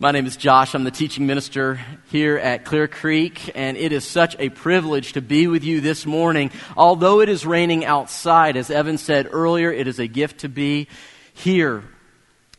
My 0.00 0.12
name 0.12 0.26
is 0.26 0.36
Josh. 0.36 0.76
I'm 0.76 0.84
the 0.84 0.92
teaching 0.92 1.26
minister 1.26 1.80
here 2.12 2.36
at 2.36 2.64
Clear 2.64 2.86
Creek, 2.86 3.50
and 3.56 3.76
it 3.76 3.90
is 3.90 4.06
such 4.06 4.36
a 4.38 4.48
privilege 4.48 5.14
to 5.14 5.20
be 5.20 5.48
with 5.48 5.64
you 5.64 5.80
this 5.80 6.06
morning. 6.06 6.52
Although 6.76 7.20
it 7.20 7.28
is 7.28 7.44
raining 7.44 7.84
outside, 7.84 8.56
as 8.56 8.70
Evan 8.70 8.96
said 8.96 9.26
earlier, 9.28 9.72
it 9.72 9.88
is 9.88 9.98
a 9.98 10.06
gift 10.06 10.42
to 10.42 10.48
be 10.48 10.86
here 11.34 11.82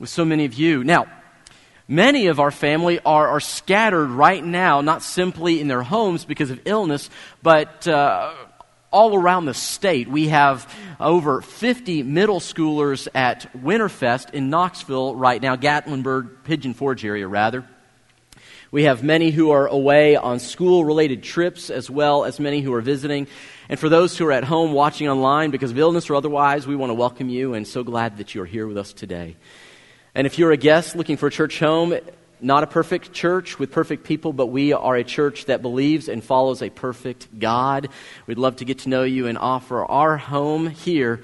with 0.01 0.09
so 0.09 0.25
many 0.25 0.43
of 0.43 0.53
you. 0.53 0.83
Now, 0.83 1.07
many 1.87 2.27
of 2.27 2.41
our 2.41 2.51
family 2.51 2.99
are, 3.05 3.29
are 3.29 3.39
scattered 3.39 4.09
right 4.09 4.43
now, 4.43 4.81
not 4.81 5.01
simply 5.01 5.61
in 5.61 5.69
their 5.69 5.83
homes 5.83 6.25
because 6.25 6.51
of 6.51 6.59
illness, 6.65 7.09
but 7.41 7.87
uh, 7.87 8.33
all 8.91 9.15
around 9.15 9.45
the 9.45 9.53
state. 9.53 10.07
We 10.07 10.29
have 10.29 10.73
over 10.99 11.41
50 11.41 12.03
middle 12.03 12.39
schoolers 12.39 13.07
at 13.13 13.51
Winterfest 13.53 14.33
in 14.33 14.49
Knoxville 14.49 15.15
right 15.15 15.41
now, 15.41 15.55
Gatlinburg, 15.55 16.43
Pigeon 16.43 16.73
Forge 16.73 17.05
area, 17.05 17.27
rather. 17.27 17.65
We 18.71 18.83
have 18.83 19.03
many 19.03 19.31
who 19.31 19.49
are 19.51 19.65
away 19.65 20.15
on 20.15 20.39
school 20.39 20.85
related 20.85 21.23
trips, 21.23 21.71
as 21.71 21.89
well 21.89 22.23
as 22.23 22.39
many 22.39 22.61
who 22.61 22.71
are 22.73 22.81
visiting. 22.81 23.27
And 23.67 23.79
for 23.79 23.89
those 23.89 24.15
who 24.15 24.27
are 24.27 24.31
at 24.31 24.43
home 24.43 24.73
watching 24.73 25.09
online 25.09 25.49
because 25.49 25.71
of 25.71 25.79
illness 25.79 26.09
or 26.09 26.15
otherwise, 26.15 26.67
we 26.67 26.75
want 26.75 26.91
to 26.91 26.95
welcome 26.95 27.29
you 27.29 27.55
and 27.55 27.67
so 27.67 27.83
glad 27.83 28.17
that 28.17 28.35
you're 28.35 28.45
here 28.45 28.67
with 28.67 28.77
us 28.77 28.93
today. 28.93 29.37
And 30.13 30.27
if 30.27 30.37
you're 30.37 30.51
a 30.51 30.57
guest 30.57 30.95
looking 30.95 31.17
for 31.17 31.27
a 31.27 31.31
church 31.31 31.59
home, 31.59 31.97
not 32.41 32.63
a 32.63 32.67
perfect 32.67 33.13
church 33.13 33.59
with 33.59 33.71
perfect 33.71 34.03
people, 34.03 34.33
but 34.33 34.47
we 34.47 34.73
are 34.73 34.95
a 34.95 35.03
church 35.03 35.45
that 35.45 35.61
believes 35.61 36.07
and 36.07 36.23
follows 36.23 36.61
a 36.61 36.69
perfect 36.69 37.39
God. 37.39 37.89
We'd 38.27 38.37
love 38.37 38.57
to 38.57 38.65
get 38.65 38.79
to 38.79 38.89
know 38.89 39.03
you 39.03 39.27
and 39.27 39.37
offer 39.37 39.85
our 39.85 40.17
home 40.17 40.67
here 40.67 41.21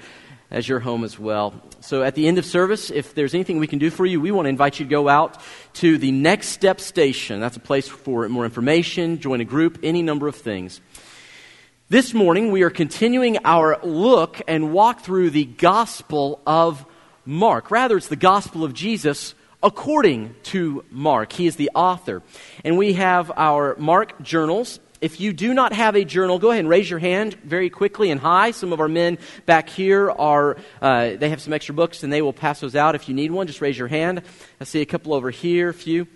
as 0.50 0.68
your 0.68 0.80
home 0.80 1.04
as 1.04 1.18
well. 1.18 1.54
So 1.80 2.02
at 2.02 2.14
the 2.14 2.28
end 2.28 2.38
of 2.38 2.44
service, 2.44 2.90
if 2.90 3.14
there's 3.14 3.34
anything 3.34 3.58
we 3.58 3.66
can 3.66 3.78
do 3.78 3.90
for 3.90 4.06
you, 4.06 4.20
we 4.20 4.30
want 4.30 4.46
to 4.46 4.50
invite 4.50 4.78
you 4.78 4.86
to 4.86 4.90
go 4.90 5.08
out 5.08 5.40
to 5.74 5.98
the 5.98 6.12
Next 6.12 6.48
Step 6.48 6.80
Station. 6.80 7.40
That's 7.40 7.56
a 7.56 7.60
place 7.60 7.88
for 7.88 8.28
more 8.28 8.44
information, 8.44 9.18
join 9.18 9.40
a 9.40 9.44
group, 9.44 9.78
any 9.82 10.02
number 10.02 10.28
of 10.28 10.36
things. 10.36 10.80
This 11.88 12.12
morning, 12.12 12.50
we 12.50 12.62
are 12.62 12.70
continuing 12.70 13.38
our 13.44 13.78
look 13.82 14.42
and 14.48 14.72
walk 14.72 15.00
through 15.00 15.30
the 15.30 15.44
Gospel 15.44 16.40
of 16.46 16.84
Mark. 17.24 17.70
Rather, 17.70 17.96
it's 17.96 18.08
the 18.08 18.16
Gospel 18.16 18.64
of 18.64 18.74
Jesus 18.74 19.34
according 19.66 20.32
to 20.44 20.84
Mark. 20.92 21.32
He 21.32 21.48
is 21.48 21.56
the 21.56 21.72
author. 21.74 22.22
And 22.64 22.78
we 22.78 22.92
have 22.92 23.32
our 23.36 23.74
Mark 23.78 24.22
journals. 24.22 24.78
If 25.00 25.20
you 25.20 25.32
do 25.32 25.52
not 25.52 25.72
have 25.72 25.96
a 25.96 26.04
journal, 26.04 26.38
go 26.38 26.50
ahead 26.50 26.60
and 26.60 26.68
raise 26.68 26.88
your 26.88 27.00
hand 27.00 27.34
very 27.42 27.68
quickly 27.68 28.12
and 28.12 28.20
high. 28.20 28.52
Some 28.52 28.72
of 28.72 28.78
our 28.78 28.86
men 28.86 29.18
back 29.44 29.68
here 29.68 30.08
are, 30.08 30.56
uh, 30.80 31.16
they 31.16 31.30
have 31.30 31.42
some 31.42 31.52
extra 31.52 31.74
books 31.74 32.04
and 32.04 32.12
they 32.12 32.22
will 32.22 32.32
pass 32.32 32.60
those 32.60 32.76
out. 32.76 32.94
If 32.94 33.08
you 33.08 33.14
need 33.16 33.32
one, 33.32 33.48
just 33.48 33.60
raise 33.60 33.76
your 33.76 33.88
hand. 33.88 34.22
I 34.60 34.64
see 34.64 34.82
a 34.82 34.86
couple 34.86 35.12
over 35.12 35.30
here, 35.30 35.70
a 35.70 35.74
few. 35.74 36.06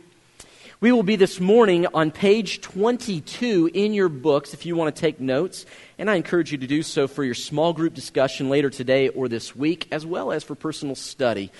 We 0.78 0.92
will 0.92 1.02
be 1.02 1.16
this 1.16 1.40
morning 1.40 1.88
on 1.92 2.10
page 2.12 2.60
22 2.62 3.70
in 3.74 3.92
your 3.92 4.08
books 4.08 4.54
if 4.54 4.64
you 4.64 4.76
want 4.76 4.94
to 4.94 4.98
take 4.98 5.20
notes. 5.20 5.66
And 5.98 6.08
I 6.08 6.14
encourage 6.14 6.52
you 6.52 6.58
to 6.58 6.66
do 6.66 6.82
so 6.82 7.06
for 7.08 7.24
your 7.24 7.34
small 7.34 7.72
group 7.72 7.94
discussion 7.94 8.48
later 8.48 8.70
today 8.70 9.08
or 9.08 9.28
this 9.28 9.54
week, 9.54 9.88
as 9.90 10.06
well 10.06 10.32
as 10.32 10.42
for 10.42 10.54
personal 10.54 10.94
study. 10.94 11.50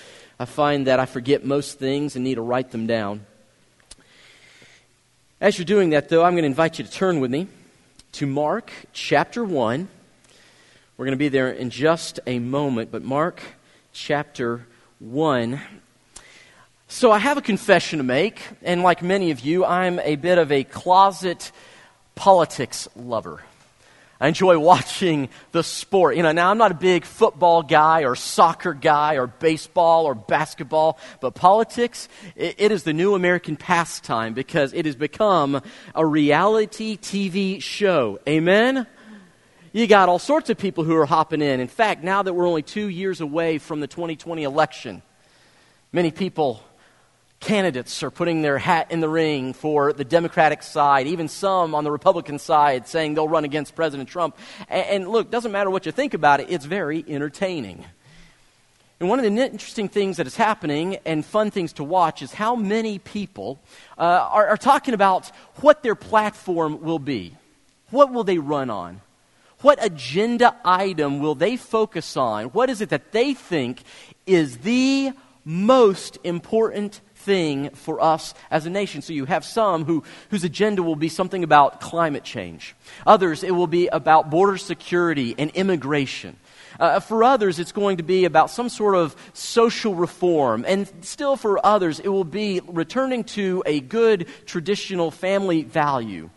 I 0.41 0.45
find 0.45 0.87
that 0.87 0.99
I 0.99 1.05
forget 1.05 1.45
most 1.45 1.77
things 1.77 2.15
and 2.15 2.23
need 2.23 2.33
to 2.33 2.41
write 2.41 2.71
them 2.71 2.87
down. 2.87 3.27
As 5.39 5.59
you're 5.59 5.65
doing 5.65 5.91
that, 5.91 6.09
though, 6.09 6.23
I'm 6.23 6.33
going 6.33 6.41
to 6.41 6.47
invite 6.47 6.79
you 6.79 6.83
to 6.83 6.89
turn 6.89 7.19
with 7.19 7.29
me 7.29 7.47
to 8.13 8.25
Mark 8.25 8.71
chapter 8.91 9.45
1. 9.45 9.87
We're 10.97 11.05
going 11.05 11.13
to 11.13 11.19
be 11.19 11.29
there 11.29 11.51
in 11.51 11.69
just 11.69 12.19
a 12.25 12.39
moment, 12.39 12.91
but 12.91 13.03
Mark 13.03 13.39
chapter 13.93 14.65
1. 14.97 15.61
So 16.87 17.11
I 17.11 17.19
have 17.19 17.37
a 17.37 17.41
confession 17.43 17.99
to 17.99 18.03
make, 18.03 18.41
and 18.63 18.81
like 18.81 19.03
many 19.03 19.29
of 19.29 19.41
you, 19.41 19.63
I'm 19.63 19.99
a 19.99 20.15
bit 20.15 20.39
of 20.39 20.51
a 20.51 20.63
closet 20.63 21.51
politics 22.15 22.87
lover. 22.95 23.43
I 24.21 24.27
enjoy 24.27 24.59
watching 24.59 25.29
the 25.51 25.63
sport. 25.63 26.15
You 26.15 26.21
know, 26.21 26.31
now 26.31 26.51
I'm 26.51 26.59
not 26.59 26.69
a 26.69 26.75
big 26.75 27.05
football 27.05 27.63
guy 27.63 28.03
or 28.03 28.15
soccer 28.15 28.75
guy 28.75 29.15
or 29.15 29.25
baseball 29.25 30.05
or 30.05 30.13
basketball, 30.13 30.99
but 31.21 31.33
politics, 31.33 32.07
it, 32.35 32.53
it 32.59 32.71
is 32.71 32.83
the 32.83 32.93
new 32.93 33.15
American 33.15 33.57
pastime 33.57 34.35
because 34.35 34.73
it 34.73 34.85
has 34.85 34.95
become 34.95 35.59
a 35.95 36.05
reality 36.05 36.97
TV 36.97 37.59
show. 37.63 38.19
Amen? 38.29 38.85
You 39.73 39.87
got 39.87 40.07
all 40.07 40.19
sorts 40.19 40.51
of 40.51 40.57
people 40.59 40.83
who 40.83 40.95
are 40.97 41.07
hopping 41.07 41.41
in. 41.41 41.59
In 41.59 41.67
fact, 41.67 42.03
now 42.03 42.21
that 42.21 42.33
we're 42.33 42.47
only 42.47 42.61
two 42.61 42.89
years 42.89 43.21
away 43.21 43.57
from 43.57 43.79
the 43.79 43.87
2020 43.87 44.43
election, 44.43 45.01
many 45.91 46.11
people 46.11 46.63
candidates 47.41 48.03
are 48.03 48.11
putting 48.11 48.43
their 48.43 48.57
hat 48.57 48.91
in 48.91 49.01
the 49.01 49.09
ring 49.09 49.53
for 49.53 49.91
the 49.91 50.05
Democratic 50.05 50.63
side, 50.63 51.07
even 51.07 51.27
some 51.27 51.75
on 51.75 51.83
the 51.83 51.91
Republican 51.91 52.39
side 52.39 52.87
saying 52.87 53.15
they'll 53.15 53.27
run 53.27 53.43
against 53.43 53.75
President 53.75 54.07
Trump. 54.07 54.37
And, 54.69 55.07
look, 55.09 55.29
doesn't 55.29 55.51
matter 55.51 55.69
what 55.69 55.85
you 55.85 55.91
think 55.91 56.13
about 56.13 56.39
it, 56.39 56.47
it's 56.49 56.65
very 56.65 57.03
entertaining. 57.07 57.83
And 58.99 59.09
one 59.09 59.17
of 59.17 59.25
the 59.25 59.41
interesting 59.41 59.89
things 59.89 60.17
that 60.17 60.27
is 60.27 60.35
happening 60.35 60.97
and 61.07 61.25
fun 61.25 61.49
things 61.49 61.73
to 61.73 61.83
watch 61.83 62.21
is 62.21 62.31
how 62.31 62.55
many 62.55 62.99
people 62.99 63.59
uh, 63.97 64.03
are, 64.03 64.49
are 64.49 64.57
talking 64.57 64.93
about 64.93 65.31
what 65.55 65.81
their 65.81 65.95
platform 65.95 66.81
will 66.81 66.99
be. 66.99 67.35
What 67.89 68.13
will 68.13 68.23
they 68.23 68.37
run 68.37 68.69
on? 68.69 69.01
What 69.61 69.83
agenda 69.83 70.55
item 70.63 71.19
will 71.19 71.33
they 71.33 71.57
focus 71.57 72.15
on? 72.15 72.45
What 72.45 72.69
is 72.69 72.81
it 72.81 72.89
that 72.89 73.11
they 73.11 73.33
think 73.33 73.81
is 74.27 74.59
the 74.59 75.11
most 75.43 76.19
important 76.23 77.01
thing 77.21 77.69
for 77.71 78.01
us 78.01 78.33
as 78.49 78.65
a 78.65 78.69
nation. 78.69 79.01
So 79.01 79.13
you 79.13 79.25
have 79.25 79.45
some 79.45 79.85
who, 79.85 80.03
whose 80.29 80.43
agenda 80.43 80.83
will 80.83 80.95
be 80.95 81.09
something 81.09 81.43
about 81.43 81.81
climate 81.81 82.23
change. 82.23 82.75
Others, 83.05 83.43
it 83.43 83.51
will 83.51 83.67
be 83.67 83.87
about 83.87 84.29
border 84.29 84.57
security 84.57 85.35
and 85.37 85.51
immigration. 85.51 86.37
Uh, 86.79 86.99
for 86.99 87.23
others, 87.23 87.59
it's 87.59 87.71
going 87.71 87.97
to 87.97 88.03
be 88.03 88.25
about 88.25 88.49
some 88.49 88.69
sort 88.69 88.95
of 88.95 89.15
social 89.33 89.93
reform. 89.93 90.65
And 90.67 90.91
still 91.01 91.35
for 91.35 91.63
others, 91.65 91.99
it 91.99 92.07
will 92.07 92.23
be 92.23 92.61
returning 92.65 93.23
to 93.35 93.61
a 93.65 93.79
good 93.79 94.27
traditional 94.45 95.11
family 95.11 95.63
value. 95.63 96.29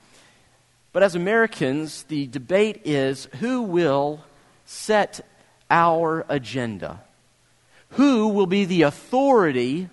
But 0.93 1.03
as 1.03 1.15
Americans, 1.15 2.05
the 2.05 2.27
debate 2.27 2.83
is 2.84 3.25
who 3.41 3.62
will 3.62 4.21
set 4.65 5.27
our 5.71 6.25
agenda? 6.28 7.03
Who 7.91 8.28
will 8.28 8.47
be 8.47 8.65
the 8.65 8.83
authority 8.83 9.89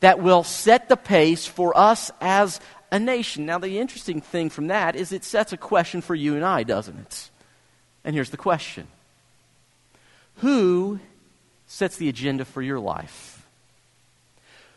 that 0.00 0.20
will 0.20 0.44
set 0.44 0.88
the 0.88 0.96
pace 0.96 1.46
for 1.46 1.76
us 1.76 2.10
as 2.20 2.60
a 2.90 2.98
nation. 2.98 3.46
Now, 3.46 3.58
the 3.58 3.78
interesting 3.78 4.20
thing 4.20 4.50
from 4.50 4.68
that 4.68 4.96
is 4.96 5.12
it 5.12 5.24
sets 5.24 5.52
a 5.52 5.56
question 5.56 6.00
for 6.00 6.14
you 6.14 6.36
and 6.36 6.44
I, 6.44 6.62
doesn't 6.62 6.98
it? 6.98 7.30
And 8.04 8.14
here's 8.14 8.30
the 8.30 8.36
question 8.36 8.86
Who 10.36 11.00
sets 11.66 11.96
the 11.96 12.08
agenda 12.08 12.44
for 12.44 12.62
your 12.62 12.80
life? 12.80 13.46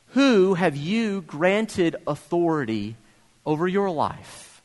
Who 0.09 0.55
have 0.55 0.75
you 0.75 1.21
granted 1.21 1.95
authority 2.05 2.97
over 3.45 3.67
your 3.67 3.89
life? 3.89 4.61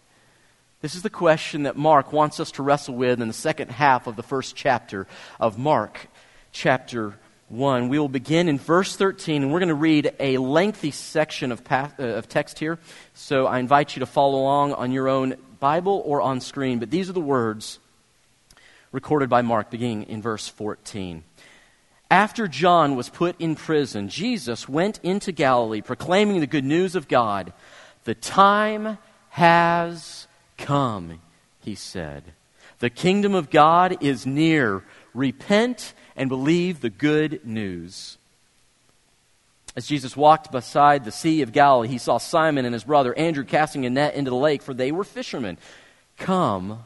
This 0.83 0.95
is 0.95 1.03
the 1.03 1.11
question 1.11 1.63
that 1.63 1.77
Mark 1.77 2.13
wants 2.13 2.41
us 2.41 2.51
to 2.53 2.63
wrestle 2.63 2.97
with 2.97 3.21
in 3.21 3.29
the 3.29 3.35
second 3.35 3.71
half 3.71 4.07
of 4.07 4.17
the 4.17 4.23
first 4.23 4.57
chapter 4.57 5.07
of 5.39 5.59
Mark, 5.59 6.09
chapter 6.53 7.15
1. 7.49 7.89
We 7.89 7.99
will 7.99 8.09
begin 8.09 8.49
in 8.49 8.59
verse 8.59 8.97
13, 8.97 9.43
and 9.43 9.53
we're 9.53 9.61
going 9.61 9.69
to 9.69 9.75
read 9.75 10.13
a 10.19 10.39
lengthy 10.39 10.91
section 10.91 11.53
of, 11.53 11.63
uh, 11.71 11.89
of 11.99 12.29
text 12.29 12.59
here. 12.59 12.79
So 13.15 13.47
I 13.47 13.61
invite 13.61 13.95
you 13.95 14.01
to 14.01 14.07
follow 14.07 14.41
along 14.41 14.73
on 14.73 14.91
your 14.91 15.09
own 15.09 15.37
Bible 15.61 16.03
or 16.05 16.21
on 16.21 16.41
screen. 16.41 16.81
But 16.81 16.91
these 16.91 17.09
are 17.09 17.13
the 17.13 17.21
words 17.21 17.79
recorded 18.91 19.29
by 19.29 19.43
Mark, 19.43 19.71
beginning 19.71 20.05
in 20.05 20.23
verse 20.23 20.49
14. 20.49 21.23
After 22.11 22.49
John 22.49 22.97
was 22.97 23.09
put 23.09 23.41
in 23.41 23.55
prison, 23.55 24.09
Jesus 24.09 24.69
went 24.69 24.99
into 25.03 25.33
Galilee 25.33 25.83
proclaiming 25.83 26.41
the 26.41 26.47
good 26.47 26.65
news 26.65 26.97
of 26.97 27.09
God. 27.09 27.53
The 28.05 28.15
time 28.15 28.99
has 29.31 30.27
come, 30.59 31.21
he 31.61 31.75
said. 31.75 32.25
The 32.79 32.91
kingdom 32.91 33.35
of 33.35 33.51
God 33.51 34.03
is 34.03 34.27
near. 34.27 34.83
Repent 35.15 35.95
and 36.17 36.29
believe 36.29 36.81
the 36.81 36.91
good 36.91 37.45
news. 37.45 38.19
As 39.77 39.87
Jesus 39.87 40.17
walked 40.17 40.51
beside 40.51 41.05
the 41.05 41.13
Sea 41.13 41.43
of 41.43 41.53
Galilee, 41.53 41.89
he 41.89 41.99
saw 41.99 42.17
Simon 42.17 42.65
and 42.65 42.73
his 42.73 42.85
brother 42.85 43.17
Andrew 43.17 43.45
casting 43.45 43.85
a 43.85 43.91
net 43.91 44.15
into 44.15 44.31
the 44.31 44.37
lake, 44.37 44.63
for 44.63 44.73
they 44.73 44.91
were 44.91 45.05
fishermen. 45.05 45.59
Come, 46.17 46.83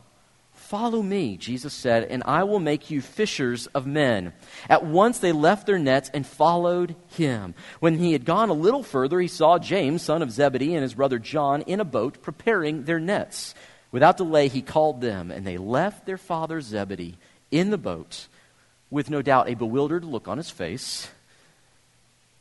follow 0.55 1.01
me, 1.01 1.37
Jesus 1.37 1.73
said, 1.73 2.03
and 2.03 2.25
I 2.27 2.43
will 2.43 2.59
make 2.59 2.91
you 2.91 3.01
fishers 3.01 3.69
of 3.69 3.87
men. 3.87 4.33
At 4.69 4.85
once 4.85 5.21
they 5.21 5.31
left 5.31 5.69
their 5.69 5.79
nets 5.79 6.11
and 6.13 6.27
followed 6.27 6.97
him. 7.11 7.55
When 7.79 7.97
he 7.99 8.13
had 8.13 8.25
gone 8.25 8.49
a 8.49 8.55
little 8.55 8.83
further, 8.83 9.21
he 9.21 9.29
saw 9.29 9.61
James, 9.61 10.03
son 10.03 10.21
of 10.21 10.33
Zebedee, 10.33 10.75
and 10.75 10.83
his 10.83 10.95
brother 10.95 11.21
John 11.21 11.63
in 11.63 11.79
a 11.79 11.85
boat 11.85 12.23
preparing 12.23 12.83
their 12.83 12.99
nets. 12.99 13.55
Without 13.93 14.17
delay, 14.17 14.49
he 14.49 14.63
called 14.63 15.01
them, 15.01 15.31
and 15.31 15.47
they 15.47 15.59
left 15.59 16.07
their 16.07 16.19
father 16.19 16.61
Zebedee 16.61 17.19
in 17.53 17.71
the 17.71 17.79
boat 17.79 18.27
with 18.91 19.11
no 19.11 19.23
doubt 19.23 19.49
a 19.49 19.55
bewildered 19.55 20.05
look 20.05 20.29
on 20.29 20.37
his 20.37 20.51
face, 20.51 21.09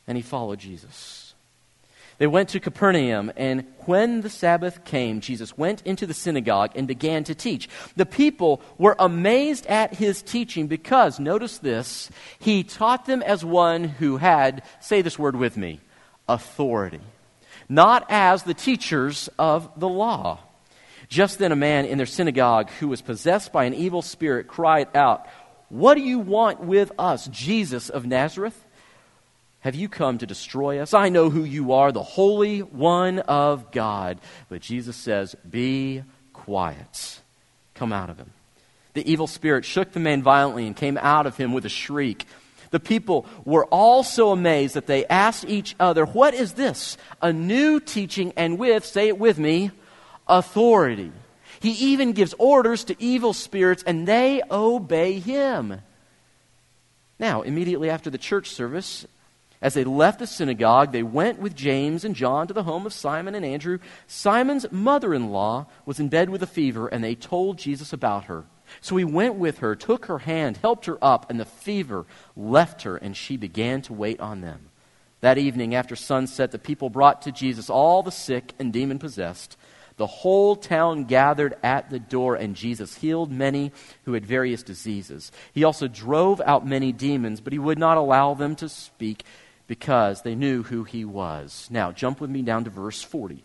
and 0.06 0.16
he 0.16 0.22
followed 0.22 0.58
Jesus. 0.58 1.34
They 2.18 2.26
went 2.26 2.50
to 2.50 2.60
Capernaum, 2.60 3.32
and 3.34 3.64
when 3.86 4.20
the 4.20 4.28
Sabbath 4.28 4.84
came, 4.84 5.22
Jesus 5.22 5.56
went 5.56 5.80
into 5.86 6.06
the 6.06 6.12
synagogue 6.12 6.72
and 6.74 6.86
began 6.86 7.24
to 7.24 7.34
teach. 7.34 7.66
The 7.96 8.04
people 8.04 8.60
were 8.76 8.94
amazed 8.98 9.66
at 9.68 9.94
his 9.94 10.20
teaching 10.20 10.66
because, 10.66 11.18
notice 11.18 11.56
this, 11.56 12.10
he 12.38 12.62
taught 12.62 13.06
them 13.06 13.22
as 13.22 13.42
one 13.42 13.84
who 13.84 14.18
had, 14.18 14.62
say 14.80 15.00
this 15.00 15.18
word 15.18 15.34
with 15.34 15.56
me, 15.56 15.80
authority, 16.28 17.00
not 17.70 18.04
as 18.10 18.42
the 18.42 18.52
teachers 18.52 19.30
of 19.38 19.70
the 19.80 19.88
law. 19.88 20.40
Just 21.08 21.38
then, 21.38 21.52
a 21.52 21.56
man 21.56 21.86
in 21.86 21.96
their 21.96 22.06
synagogue 22.06 22.68
who 22.80 22.88
was 22.88 23.00
possessed 23.00 23.50
by 23.50 23.64
an 23.64 23.72
evil 23.72 24.02
spirit 24.02 24.46
cried 24.46 24.94
out, 24.94 25.26
What 25.70 25.94
do 25.94 26.02
you 26.02 26.18
want 26.18 26.60
with 26.60 26.92
us, 26.98 27.28
Jesus 27.28 27.88
of 27.88 28.04
Nazareth? 28.04 28.64
Have 29.60 29.74
you 29.74 29.88
come 29.88 30.18
to 30.18 30.26
destroy 30.26 30.80
us? 30.80 30.94
I 30.94 31.10
know 31.10 31.30
who 31.30 31.44
you 31.44 31.72
are, 31.72 31.92
the 31.92 32.02
Holy 32.02 32.60
One 32.60 33.20
of 33.20 33.70
God. 33.70 34.18
But 34.48 34.62
Jesus 34.62 34.96
says, 34.96 35.36
Be 35.48 36.02
quiet. 36.32 37.20
Come 37.74 37.92
out 37.92 38.10
of 38.10 38.18
him. 38.18 38.32
The 38.94 39.10
evil 39.10 39.26
spirit 39.26 39.64
shook 39.64 39.92
the 39.92 40.00
man 40.00 40.22
violently 40.22 40.66
and 40.66 40.74
came 40.74 40.98
out 40.98 41.26
of 41.26 41.36
him 41.36 41.52
with 41.52 41.64
a 41.64 41.70
shriek. 41.70 42.26
The 42.70 42.80
people 42.80 43.26
were 43.44 43.66
all 43.66 44.02
so 44.02 44.32
amazed 44.32 44.74
that 44.74 44.86
they 44.86 45.06
asked 45.06 45.44
each 45.46 45.76
other, 45.78 46.04
What 46.04 46.34
is 46.34 46.54
this? 46.54 46.96
A 47.22 47.32
new 47.32 47.80
teaching, 47.80 48.32
and 48.36 48.58
with, 48.58 48.84
say 48.84 49.08
it 49.08 49.18
with 49.18 49.38
me, 49.38 49.70
authority. 50.26 51.12
He 51.60 51.72
even 51.92 52.12
gives 52.12 52.34
orders 52.38 52.84
to 52.84 53.02
evil 53.02 53.32
spirits, 53.32 53.82
and 53.86 54.08
they 54.08 54.42
obey 54.50 55.18
him. 55.20 55.80
Now, 57.18 57.42
immediately 57.42 57.90
after 57.90 58.08
the 58.08 58.18
church 58.18 58.48
service, 58.48 59.06
as 59.62 59.74
they 59.74 59.84
left 59.84 60.20
the 60.20 60.26
synagogue, 60.26 60.90
they 60.90 61.02
went 61.02 61.38
with 61.38 61.54
James 61.54 62.02
and 62.02 62.16
John 62.16 62.46
to 62.46 62.54
the 62.54 62.62
home 62.62 62.86
of 62.86 62.94
Simon 62.94 63.34
and 63.34 63.44
Andrew. 63.44 63.78
Simon's 64.06 64.72
mother 64.72 65.12
in 65.12 65.30
law 65.30 65.66
was 65.84 66.00
in 66.00 66.08
bed 66.08 66.30
with 66.30 66.42
a 66.42 66.46
fever, 66.46 66.88
and 66.88 67.04
they 67.04 67.14
told 67.14 67.58
Jesus 67.58 67.92
about 67.92 68.24
her. 68.24 68.44
So 68.80 68.96
he 68.96 69.04
went 69.04 69.34
with 69.34 69.58
her, 69.58 69.76
took 69.76 70.06
her 70.06 70.20
hand, 70.20 70.58
helped 70.58 70.86
her 70.86 70.96
up, 71.02 71.28
and 71.28 71.38
the 71.38 71.44
fever 71.44 72.06
left 72.36 72.82
her, 72.82 72.96
and 72.96 73.14
she 73.14 73.36
began 73.36 73.82
to 73.82 73.92
wait 73.92 74.18
on 74.20 74.40
them. 74.40 74.70
That 75.20 75.36
evening, 75.36 75.74
after 75.74 75.96
sunset, 75.96 76.52
the 76.52 76.58
people 76.58 76.88
brought 76.88 77.22
to 77.22 77.32
Jesus 77.32 77.68
all 77.68 78.02
the 78.02 78.10
sick 78.10 78.54
and 78.58 78.72
demon 78.72 78.98
possessed. 78.98 79.58
The 80.00 80.06
whole 80.06 80.56
town 80.56 81.04
gathered 81.04 81.56
at 81.62 81.90
the 81.90 81.98
door, 81.98 82.34
and 82.34 82.56
Jesus 82.56 82.96
healed 82.96 83.30
many 83.30 83.70
who 84.06 84.14
had 84.14 84.24
various 84.24 84.62
diseases. 84.62 85.30
He 85.52 85.62
also 85.62 85.88
drove 85.88 86.40
out 86.40 86.66
many 86.66 86.90
demons, 86.90 87.42
but 87.42 87.52
he 87.52 87.58
would 87.58 87.78
not 87.78 87.98
allow 87.98 88.32
them 88.32 88.56
to 88.56 88.68
speak 88.70 89.24
because 89.66 90.22
they 90.22 90.34
knew 90.34 90.62
who 90.62 90.84
he 90.84 91.04
was. 91.04 91.68
Now, 91.70 91.92
jump 91.92 92.18
with 92.18 92.30
me 92.30 92.40
down 92.40 92.64
to 92.64 92.70
verse 92.70 93.02
40. 93.02 93.44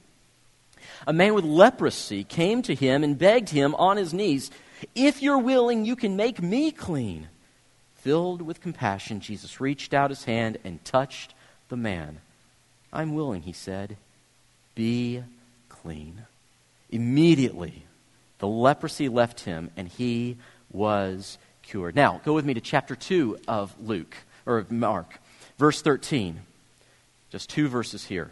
A 1.06 1.12
man 1.12 1.34
with 1.34 1.44
leprosy 1.44 2.24
came 2.24 2.62
to 2.62 2.74
him 2.74 3.04
and 3.04 3.18
begged 3.18 3.50
him 3.50 3.76
on 3.76 3.98
his 3.98 4.14
knees, 4.14 4.50
If 4.96 5.22
you're 5.22 5.40
willing, 5.40 5.84
you 5.84 5.98
can 5.98 6.16
make 6.16 6.42
me 6.42 6.72
clean. 6.72 7.28
Filled 7.96 8.42
with 8.42 8.62
compassion, 8.62 9.20
Jesus 9.20 9.60
reached 9.60 9.94
out 9.94 10.10
his 10.10 10.24
hand 10.24 10.58
and 10.64 10.86
touched 10.86 11.34
the 11.68 11.76
man. 11.76 12.22
I'm 12.94 13.14
willing, 13.14 13.42
he 13.42 13.52
said. 13.52 13.98
Be 14.74 15.22
clean. 15.68 16.22
Immediately, 16.90 17.86
the 18.40 18.48
leprosy 18.48 19.10
left 19.10 19.42
him 19.42 19.72
and 19.76 19.88
he 19.88 20.38
was 20.72 21.38
cured. 21.62 21.96
Now, 21.96 22.22
go 22.24 22.34
with 22.34 22.46
me 22.46 22.54
to 22.54 22.62
chapter 22.62 22.96
2 22.96 23.40
of 23.48 23.76
Luke, 23.80 24.16
or 24.46 24.58
of 24.58 24.72
Mark. 24.72 25.20
Verse 25.58 25.82
13. 25.82 26.42
Just 27.32 27.50
two 27.50 27.68
verses 27.68 28.06
here. 28.06 28.32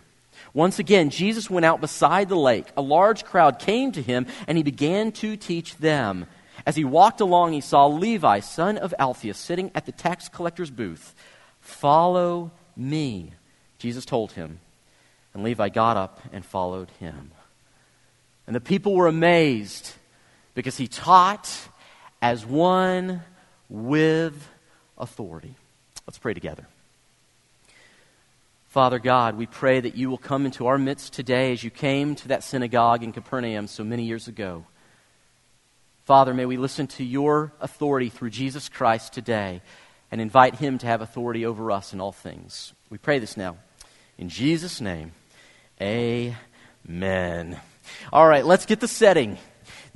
Once 0.53 0.79
again, 0.79 1.09
Jesus 1.09 1.50
went 1.50 1.65
out 1.65 1.81
beside 1.81 2.29
the 2.29 2.35
lake. 2.35 2.67
A 2.77 2.81
large 2.81 3.23
crowd 3.23 3.59
came 3.59 3.91
to 3.94 4.01
him, 4.01 4.27
and 4.47 4.57
he 4.57 4.63
began 4.63 5.11
to 5.13 5.35
teach 5.35 5.77
them. 5.77 6.25
As 6.65 6.75
he 6.75 6.85
walked 6.85 7.21
along, 7.21 7.53
he 7.53 7.61
saw 7.61 7.88
Levi, 7.88 8.39
son 8.39 8.77
of 8.77 8.94
Alphaeus, 9.00 9.38
sitting 9.38 9.71
at 9.73 9.85
the 9.85 9.91
tax 9.91 10.29
collector's 10.29 10.71
booth. 10.71 11.15
Follow 11.59 12.51
me, 12.75 13.31
Jesus 13.79 14.05
told 14.05 14.33
him. 14.33 14.59
And 15.33 15.44
Levi 15.44 15.69
got 15.69 15.97
up 15.97 16.19
and 16.31 16.45
followed 16.45 16.91
him. 17.00 17.31
And 18.45 18.55
the 18.55 18.61
people 18.61 18.93
were 18.95 19.07
amazed 19.07 19.93
because 20.53 20.77
he 20.77 20.87
taught 20.87 21.49
as 22.21 22.45
one 22.45 23.21
with 23.69 24.49
authority. 24.97 25.55
Let's 26.05 26.17
pray 26.17 26.33
together. 26.33 26.67
Father 28.69 28.97
God, 28.97 29.37
we 29.37 29.45
pray 29.45 29.79
that 29.79 29.95
you 29.95 30.09
will 30.09 30.17
come 30.17 30.45
into 30.45 30.65
our 30.65 30.77
midst 30.77 31.13
today 31.13 31.53
as 31.53 31.63
you 31.63 31.69
came 31.69 32.15
to 32.15 32.29
that 32.29 32.43
synagogue 32.43 33.03
in 33.03 33.11
Capernaum 33.11 33.67
so 33.67 33.83
many 33.83 34.03
years 34.03 34.27
ago. 34.27 34.65
Father, 36.05 36.33
may 36.33 36.45
we 36.45 36.57
listen 36.57 36.87
to 36.87 37.03
your 37.03 37.53
authority 37.61 38.09
through 38.09 38.31
Jesus 38.31 38.69
Christ 38.69 39.13
today 39.13 39.61
and 40.11 40.19
invite 40.19 40.55
him 40.55 40.77
to 40.79 40.87
have 40.87 41.01
authority 41.01 41.45
over 41.45 41.71
us 41.71 41.93
in 41.93 42.01
all 42.01 42.11
things. 42.11 42.73
We 42.89 42.97
pray 42.97 43.19
this 43.19 43.37
now. 43.37 43.57
In 44.17 44.27
Jesus' 44.27 44.81
name, 44.81 45.11
amen. 45.79 46.35
All 48.12 48.27
right, 48.27 48.45
let's 48.45 48.65
get 48.65 48.80
the 48.80 48.88
setting. 48.88 49.38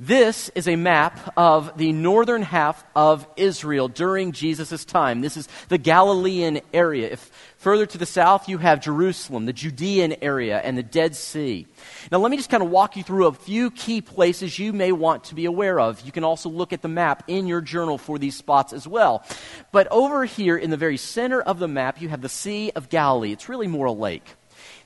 This 0.00 0.48
is 0.54 0.68
a 0.68 0.76
map 0.76 1.32
of 1.36 1.76
the 1.76 1.90
northern 1.90 2.42
half 2.42 2.84
of 2.94 3.26
Israel 3.36 3.88
during 3.88 4.30
Jesus' 4.30 4.84
time. 4.84 5.22
This 5.22 5.36
is 5.36 5.48
the 5.70 5.76
Galilean 5.76 6.60
area. 6.72 7.10
If 7.10 7.32
further 7.56 7.84
to 7.84 7.98
the 7.98 8.06
south, 8.06 8.48
you 8.48 8.58
have 8.58 8.80
Jerusalem, 8.80 9.46
the 9.46 9.52
Judean 9.52 10.14
area, 10.22 10.58
and 10.58 10.78
the 10.78 10.84
Dead 10.84 11.16
Sea. 11.16 11.66
Now, 12.12 12.18
let 12.18 12.30
me 12.30 12.36
just 12.36 12.48
kind 12.48 12.62
of 12.62 12.70
walk 12.70 12.96
you 12.96 13.02
through 13.02 13.26
a 13.26 13.32
few 13.32 13.72
key 13.72 14.00
places 14.00 14.56
you 14.56 14.72
may 14.72 14.92
want 14.92 15.24
to 15.24 15.34
be 15.34 15.46
aware 15.46 15.80
of. 15.80 16.00
You 16.02 16.12
can 16.12 16.22
also 16.22 16.48
look 16.48 16.72
at 16.72 16.80
the 16.80 16.88
map 16.88 17.24
in 17.26 17.48
your 17.48 17.60
journal 17.60 17.98
for 17.98 18.20
these 18.20 18.36
spots 18.36 18.72
as 18.72 18.86
well. 18.86 19.24
But 19.72 19.88
over 19.90 20.24
here 20.24 20.56
in 20.56 20.70
the 20.70 20.76
very 20.76 20.96
center 20.96 21.42
of 21.42 21.58
the 21.58 21.68
map, 21.68 22.00
you 22.00 22.08
have 22.08 22.22
the 22.22 22.28
Sea 22.28 22.70
of 22.76 22.88
Galilee. 22.88 23.32
It's 23.32 23.48
really 23.48 23.66
more 23.66 23.86
a 23.86 23.92
lake 23.92 24.37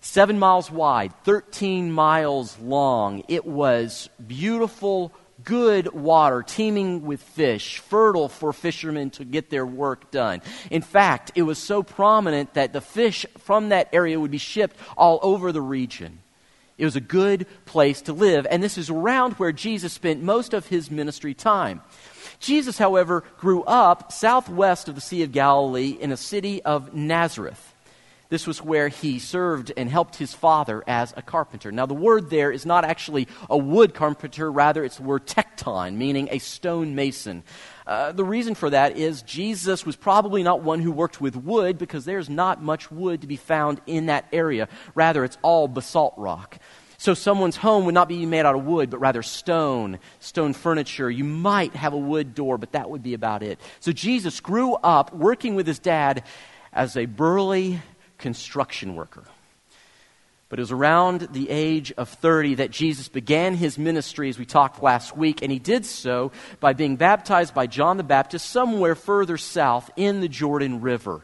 seven 0.03 0.39
miles 0.39 0.71
wide, 0.71 1.15
13 1.25 1.91
miles 1.91 2.59
long. 2.59 3.23
It 3.29 3.47
was 3.47 4.11
beautiful, 4.27 5.13
good 5.45 5.93
water, 5.93 6.43
teeming 6.43 7.07
with 7.07 7.23
fish, 7.23 7.79
fertile 7.79 8.29
for 8.29 8.53
fishermen 8.53 9.11
to 9.11 9.25
get 9.25 9.49
their 9.49 9.65
work 9.65 10.11
done. 10.11 10.43
In 10.71 10.83
fact, 10.83 11.33
it 11.35 11.43
was 11.43 11.59
so 11.59 11.83
prominent 11.83 12.55
that 12.55 12.73
the 12.73 12.81
fish 12.81 13.25
from 13.39 13.71
that 13.71 13.89
area 13.93 14.21
would 14.21 14.31
be 14.31 14.39
shipped 14.39 14.77
all 14.97 15.19
over 15.23 15.53
the 15.53 15.63
region. 15.63 16.19
It 16.79 16.85
was 16.85 16.97
a 16.97 17.01
good 17.01 17.47
place 17.65 18.03
to 18.03 18.13
live, 18.13 18.47
and 18.51 18.63
this 18.63 18.77
is 18.77 18.91
around 18.91 19.35
where 19.35 19.53
Jesus 19.53 19.93
spent 19.93 20.23
most 20.23 20.53
of 20.53 20.67
his 20.67 20.91
ministry 20.91 21.33
time. 21.33 21.81
Jesus, 22.41 22.77
however, 22.77 23.23
grew 23.39 23.63
up 23.63 24.11
southwest 24.11 24.89
of 24.89 24.97
the 24.97 25.01
Sea 25.01 25.23
of 25.23 25.31
Galilee 25.31 25.91
in 25.91 26.11
a 26.11 26.17
city 26.17 26.61
of 26.63 26.93
Nazareth. 26.93 27.72
This 28.33 28.47
was 28.47 28.63
where 28.63 28.89
he 28.89 29.19
served 29.19 29.73
and 29.77 29.91
helped 29.91 30.17
his 30.17 30.33
father 30.33 30.83
as 30.87 31.13
a 31.19 31.21
carpenter. 31.21 31.71
Now, 31.71 31.85
the 31.85 31.93
word 31.93 32.31
there 32.31 32.51
is 32.51 32.65
not 32.65 32.83
actually 32.83 33.29
a 33.51 33.59
wood 33.59 33.93
carpenter, 33.93 34.51
rather, 34.51 34.83
it's 34.83 34.97
the 34.97 35.03
word 35.03 35.27
tekton, 35.27 35.97
meaning 35.97 36.29
a 36.31 36.39
stonemason. 36.39 37.43
Uh, 37.87 38.13
the 38.13 38.25
reason 38.25 38.55
for 38.55 38.71
that 38.71 38.97
is 38.97 39.21
Jesus 39.21 39.85
was 39.85 39.97
probably 39.97 40.43
not 40.43 40.63
one 40.63 40.81
who 40.81 40.91
worked 40.93 41.21
with 41.21 41.37
wood 41.37 41.77
because 41.77 42.07
there's 42.07 42.31
not 42.31 42.63
much 42.63 42.91
wood 42.91 43.21
to 43.21 43.27
be 43.27 43.37
found 43.37 43.83
in 43.87 44.07
that 44.07 44.29
area. 44.33 44.67
Rather, 44.95 45.25
it's 45.25 45.37
all 45.43 45.69
basalt 45.69 46.15
rock. 46.17 46.57
So 46.97 47.13
someone's 47.13 47.57
home 47.57 47.85
would 47.85 47.95
not 47.95 48.09
be 48.09 48.25
made 48.25 48.47
out 48.47 48.55
of 48.55 48.65
wood, 48.65 48.89
but 48.89 48.99
rather 48.99 49.23
stone, 49.23 49.99
stone 50.21 50.55
furniture. 50.55 51.11
You 51.11 51.25
might 51.25 51.77
have 51.77 51.93
a 51.93 51.99
wood 51.99 52.35
door, 52.35 52.57
but 52.57 52.73
that 52.73 52.89
would 52.89 53.03
be 53.03 53.13
about 53.13 53.43
it. 53.43 53.61
So 53.81 53.93
Jesus 53.93 54.41
grew 54.41 54.73
up 54.77 55.13
working 55.13 55.55
with 55.55 55.67
his 55.67 55.79
dad 55.79 56.25
as 56.73 56.97
a 56.97 57.05
burly 57.05 57.83
construction 58.23 58.95
worker. 58.95 59.25
But 60.49 60.59
it 60.59 60.63
was 60.63 60.73
around 60.73 61.29
the 61.33 61.49
age 61.51 61.93
of 61.93 62.09
30 62.09 62.57
that 62.57 62.71
Jesus 62.71 63.09
began 63.09 63.55
his 63.55 63.79
ministry, 63.79 64.29
as 64.29 64.39
we 64.39 64.45
talked 64.45 64.83
last 64.83 65.17
week, 65.17 65.43
and 65.43 65.51
he 65.51 65.59
did 65.59 65.85
so 65.87 66.31
by 66.61 66.73
being 66.75 66.97
baptized 66.97 67.55
by 67.55 67.67
John 67.67 67.97
the 67.97 68.03
Baptist 68.03 68.51
somewhere 68.51 68.95
further 68.95 69.39
south 69.39 69.91
in 69.97 70.21
the 70.21 70.29
Jordan 70.29 70.81
River. 70.83 71.23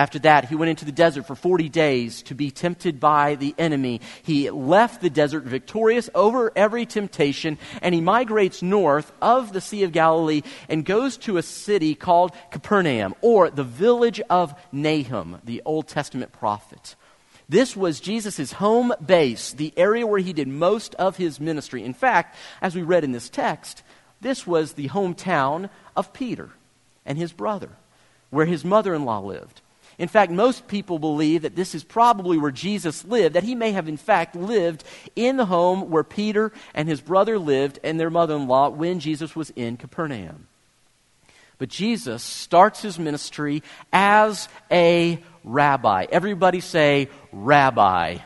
After 0.00 0.18
that, 0.20 0.46
he 0.46 0.54
went 0.54 0.70
into 0.70 0.86
the 0.86 0.92
desert 0.92 1.26
for 1.26 1.34
40 1.34 1.68
days 1.68 2.22
to 2.22 2.34
be 2.34 2.50
tempted 2.50 3.00
by 3.00 3.34
the 3.34 3.54
enemy. 3.58 4.00
He 4.22 4.48
left 4.48 5.02
the 5.02 5.10
desert 5.10 5.44
victorious 5.44 6.08
over 6.14 6.50
every 6.56 6.86
temptation, 6.86 7.58
and 7.82 7.94
he 7.94 8.00
migrates 8.00 8.62
north 8.62 9.12
of 9.20 9.52
the 9.52 9.60
Sea 9.60 9.82
of 9.82 9.92
Galilee 9.92 10.40
and 10.70 10.86
goes 10.86 11.18
to 11.18 11.36
a 11.36 11.42
city 11.42 11.94
called 11.94 12.32
Capernaum, 12.50 13.14
or 13.20 13.50
the 13.50 13.62
village 13.62 14.22
of 14.30 14.54
Nahum, 14.72 15.38
the 15.44 15.60
Old 15.66 15.86
Testament 15.86 16.32
prophet. 16.32 16.96
This 17.46 17.76
was 17.76 18.00
Jesus' 18.00 18.52
home 18.52 18.94
base, 19.04 19.52
the 19.52 19.74
area 19.76 20.06
where 20.06 20.20
he 20.20 20.32
did 20.32 20.48
most 20.48 20.94
of 20.94 21.18
his 21.18 21.38
ministry. 21.38 21.84
In 21.84 21.92
fact, 21.92 22.36
as 22.62 22.74
we 22.74 22.80
read 22.80 23.04
in 23.04 23.12
this 23.12 23.28
text, 23.28 23.82
this 24.22 24.46
was 24.46 24.72
the 24.72 24.88
hometown 24.88 25.68
of 25.94 26.14
Peter 26.14 26.48
and 27.04 27.18
his 27.18 27.34
brother, 27.34 27.72
where 28.30 28.46
his 28.46 28.64
mother 28.64 28.94
in 28.94 29.04
law 29.04 29.20
lived. 29.20 29.60
In 30.00 30.08
fact, 30.08 30.32
most 30.32 30.66
people 30.66 30.98
believe 30.98 31.42
that 31.42 31.54
this 31.54 31.74
is 31.74 31.84
probably 31.84 32.38
where 32.38 32.50
Jesus 32.50 33.04
lived, 33.04 33.34
that 33.34 33.42
he 33.42 33.54
may 33.54 33.72
have, 33.72 33.86
in 33.86 33.98
fact, 33.98 34.34
lived 34.34 34.82
in 35.14 35.36
the 35.36 35.44
home 35.44 35.90
where 35.90 36.02
Peter 36.02 36.52
and 36.74 36.88
his 36.88 37.02
brother 37.02 37.38
lived 37.38 37.78
and 37.84 38.00
their 38.00 38.08
mother 38.08 38.34
in 38.34 38.48
law 38.48 38.70
when 38.70 38.98
Jesus 38.98 39.36
was 39.36 39.50
in 39.50 39.76
Capernaum. 39.76 40.46
But 41.58 41.68
Jesus 41.68 42.22
starts 42.22 42.80
his 42.80 42.98
ministry 42.98 43.62
as 43.92 44.48
a 44.70 45.22
rabbi. 45.44 46.06
Everybody 46.10 46.60
say, 46.60 47.10
rabbi. 47.30 48.16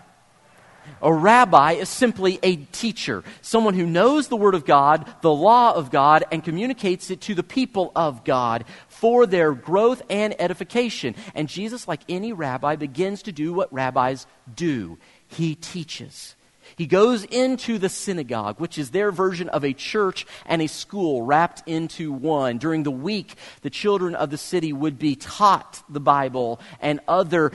A 1.02 1.12
rabbi 1.12 1.72
is 1.72 1.88
simply 1.88 2.38
a 2.42 2.56
teacher, 2.56 3.24
someone 3.42 3.74
who 3.74 3.86
knows 3.86 4.28
the 4.28 4.36
Word 4.36 4.54
of 4.54 4.64
God, 4.64 5.06
the 5.20 5.32
law 5.32 5.72
of 5.72 5.90
God, 5.90 6.24
and 6.32 6.42
communicates 6.42 7.10
it 7.10 7.20
to 7.22 7.34
the 7.34 7.42
people 7.42 7.92
of 7.94 8.24
God 8.24 8.64
for 8.88 9.26
their 9.26 9.52
growth 9.52 10.02
and 10.08 10.34
edification. 10.40 11.14
And 11.34 11.48
Jesus, 11.48 11.86
like 11.86 12.00
any 12.08 12.32
rabbi, 12.32 12.76
begins 12.76 13.22
to 13.22 13.32
do 13.32 13.52
what 13.52 13.72
rabbis 13.72 14.26
do 14.54 14.98
he 15.26 15.54
teaches. 15.54 16.36
He 16.76 16.86
goes 16.86 17.24
into 17.24 17.78
the 17.78 17.88
synagogue, 17.88 18.58
which 18.58 18.78
is 18.78 18.90
their 18.90 19.12
version 19.12 19.48
of 19.50 19.64
a 19.64 19.74
church 19.74 20.26
and 20.46 20.62
a 20.62 20.66
school 20.66 21.22
wrapped 21.22 21.62
into 21.68 22.10
one. 22.12 22.58
During 22.58 22.82
the 22.82 22.90
week, 22.90 23.36
the 23.62 23.70
children 23.70 24.14
of 24.14 24.30
the 24.30 24.38
city 24.38 24.72
would 24.72 24.98
be 24.98 25.14
taught 25.14 25.82
the 25.88 26.00
Bible 26.00 26.60
and 26.80 27.00
other 27.06 27.52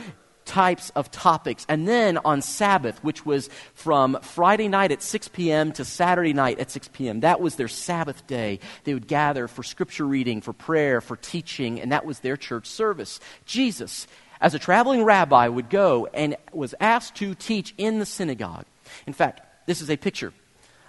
types 0.49 0.89
of 0.95 1.11
topics. 1.11 1.63
And 1.69 1.87
then 1.87 2.17
on 2.25 2.41
Sabbath, 2.41 3.01
which 3.03 3.23
was 3.23 3.49
from 3.75 4.17
Friday 4.21 4.67
night 4.67 4.91
at 4.91 5.03
6 5.03 5.27
p.m. 5.27 5.71
to 5.73 5.85
Saturday 5.85 6.33
night 6.33 6.59
at 6.59 6.71
6 6.71 6.89
p.m., 6.91 7.19
that 7.19 7.39
was 7.39 7.55
their 7.55 7.67
Sabbath 7.67 8.25
day. 8.25 8.59
They 8.83 8.95
would 8.95 9.07
gather 9.07 9.47
for 9.47 9.61
scripture 9.61 10.07
reading, 10.07 10.41
for 10.41 10.51
prayer, 10.51 11.01
for 11.01 11.15
teaching, 11.15 11.79
and 11.79 11.91
that 11.91 12.03
was 12.03 12.19
their 12.19 12.35
church 12.35 12.65
service. 12.65 13.19
Jesus, 13.45 14.07
as 14.41 14.55
a 14.55 14.59
traveling 14.59 15.03
rabbi, 15.03 15.47
would 15.47 15.69
go 15.69 16.07
and 16.15 16.35
was 16.51 16.73
asked 16.79 17.13
to 17.17 17.35
teach 17.35 17.75
in 17.77 17.99
the 17.99 18.05
synagogue. 18.05 18.65
In 19.05 19.13
fact, 19.13 19.41
this 19.67 19.81
is 19.81 19.91
a 19.91 19.97
picture 19.97 20.33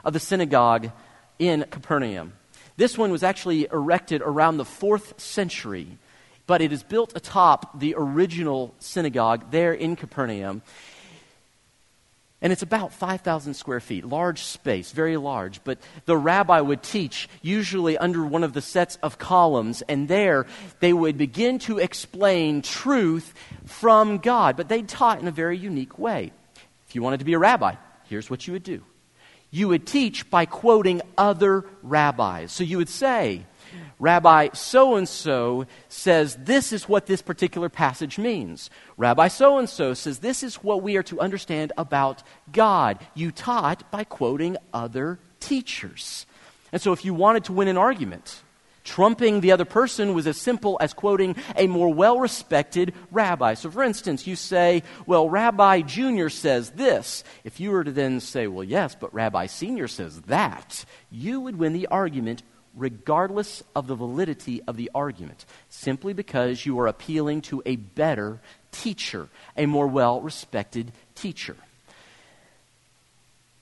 of 0.07 0.15
the 0.15 0.21
synagogue 0.21 0.91
in 1.39 1.67
Capernaum. 1.71 2.33
This 2.79 2.97
one 2.97 3.11
was 3.11 3.23
actually 3.23 3.69
erected 3.71 4.23
around 4.23 4.57
the 4.57 4.65
fourth 4.65 5.21
century 5.21 5.99
but 6.51 6.61
it 6.61 6.73
is 6.73 6.83
built 6.83 7.13
atop 7.15 7.79
the 7.79 7.95
original 7.97 8.75
synagogue 8.81 9.53
there 9.53 9.73
in 9.73 9.95
Capernaum. 9.95 10.63
And 12.43 12.53
it's 12.53 12.63
about 12.63 12.93
5,000 12.93 13.55
square 13.55 13.79
feet, 13.79 14.05
large 14.05 14.43
space, 14.43 14.91
very 14.91 15.17
large. 15.17 15.63
But 15.63 15.79
the 16.07 16.17
rabbi 16.17 16.61
would 16.61 16.83
teach, 16.83 17.29
usually 17.41 17.97
under 17.97 18.27
one 18.27 18.43
of 18.43 18.53
the 18.53 18.61
sets 18.61 18.99
of 19.01 19.17
columns, 19.17 19.83
and 19.83 20.09
there 20.09 20.45
they 20.81 20.93
would 20.93 21.17
begin 21.17 21.61
to 21.61 21.79
explain 21.79 22.63
truth 22.63 23.33
from 23.65 24.19
God. 24.19 24.57
But 24.57 24.69
they 24.69 24.83
taught 24.83 25.21
in 25.21 25.29
a 25.29 25.31
very 25.31 25.57
unique 25.57 26.01
way. 26.01 26.33
If 26.89 26.97
you 26.97 27.03
wanted 27.05 27.21
to 27.21 27.25
be 27.25 27.35
a 27.35 27.39
rabbi, 27.39 27.77
here's 28.09 28.29
what 28.29 28.49
you 28.49 28.55
would 28.55 28.65
do 28.65 28.83
you 29.53 29.69
would 29.69 29.87
teach 29.87 30.29
by 30.29 30.47
quoting 30.47 31.01
other 31.17 31.65
rabbis. 31.85 32.51
So 32.51 32.65
you 32.65 32.79
would 32.79 32.89
say, 32.89 33.47
Rabbi 34.01 34.49
so 34.55 34.97
and 34.97 35.07
so 35.07 35.67
says 35.91 36.35
this 36.37 36.73
is 36.73 36.89
what 36.89 37.07
this 37.07 37.21
particular 37.21 37.69
passage 37.69 38.19
means. 38.19 38.71
Rabbi 38.97 39.29
so 39.29 39.59
and 39.59 39.69
so 39.69 39.93
says 39.93 40.19
this 40.19 40.43
is 40.43 40.57
what 40.57 40.83
we 40.83 40.97
are 40.97 41.03
to 41.05 41.21
understand 41.21 41.73
about 41.77 42.23
God. 42.51 42.99
You 43.15 43.31
taught 43.31 43.89
by 43.91 44.05
quoting 44.05 44.57
other 44.73 45.21
teachers. 45.39 46.27
And 46.73 46.81
so 46.81 46.93
if 46.93 47.05
you 47.05 47.13
wanted 47.13 47.45
to 47.45 47.53
win 47.53 47.69
an 47.69 47.77
argument, 47.77 48.43
trumping 48.85 49.41
the 49.41 49.53
other 49.53 49.65
person 49.65 50.15
was 50.15 50.27
as 50.27 50.37
simple 50.37 50.79
as 50.81 50.95
quoting 50.95 51.37
a 51.57 51.67
more 51.67 51.93
well 51.93 52.19
respected 52.19 52.95
rabbi. 53.11 53.55
So, 53.55 53.71
for 53.71 53.83
instance, 53.83 54.27
you 54.27 54.35
say, 54.37 54.83
Well, 55.07 55.29
Rabbi 55.29 55.83
Junior 55.83 56.31
says 56.31 56.71
this. 56.71 57.23
If 57.45 57.61
you 57.61 57.71
were 57.71 57.85
to 57.85 57.93
then 57.93 58.21
say, 58.21 58.47
Well, 58.47 58.65
yes, 58.65 58.97
but 58.99 59.13
Rabbi 59.13 59.47
Senior 59.47 59.89
says 59.89 60.23
that, 60.23 60.85
you 61.11 61.41
would 61.41 61.57
win 61.57 61.73
the 61.73 61.87
argument 61.89 62.43
regardless 62.77 63.63
of 63.75 63.87
the 63.87 63.95
validity 63.95 64.63
of 64.67 64.77
the 64.77 64.91
argument, 64.95 65.45
simply 65.69 66.13
because 66.13 66.65
you 66.65 66.79
are 66.81 66.87
appealing 66.87 67.43
to 67.43 67.63
a 67.67 67.77
better 67.77 68.41
teacher, 68.73 69.29
a 69.57 69.67
more 69.67 69.87
well 69.87 70.21
respected 70.21 70.93
teacher. 71.15 71.57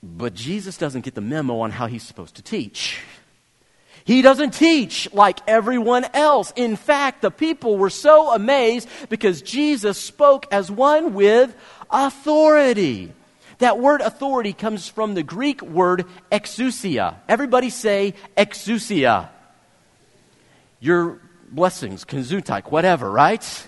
But 0.01 0.33
Jesus 0.33 0.77
doesn't 0.77 1.01
get 1.01 1.15
the 1.15 1.21
memo 1.21 1.59
on 1.59 1.71
how 1.71 1.87
he's 1.87 2.03
supposed 2.03 2.35
to 2.35 2.41
teach. 2.41 3.01
He 4.05 4.21
doesn't 4.21 4.51
teach 4.51 5.11
like 5.13 5.39
everyone 5.47 6.05
else. 6.13 6.53
In 6.55 6.77
fact, 6.77 7.21
the 7.21 7.31
people 7.31 7.77
were 7.77 7.89
so 7.89 8.33
amazed 8.33 8.87
because 9.09 9.41
Jesus 9.41 9.99
spoke 9.99 10.47
as 10.51 10.71
one 10.71 11.13
with 11.13 11.55
authority. 11.91 13.13
That 13.59 13.77
word 13.77 14.01
authority 14.01 14.53
comes 14.53 14.87
from 14.87 15.13
the 15.13 15.23
Greek 15.23 15.61
word 15.61 16.05
exousia. 16.31 17.15
Everybody 17.27 17.69
say 17.69 18.13
exousia. 18.37 19.29
Your 20.79 21.19
blessings, 21.51 22.05
konzutai, 22.05 22.63
whatever, 22.71 23.11
right? 23.11 23.67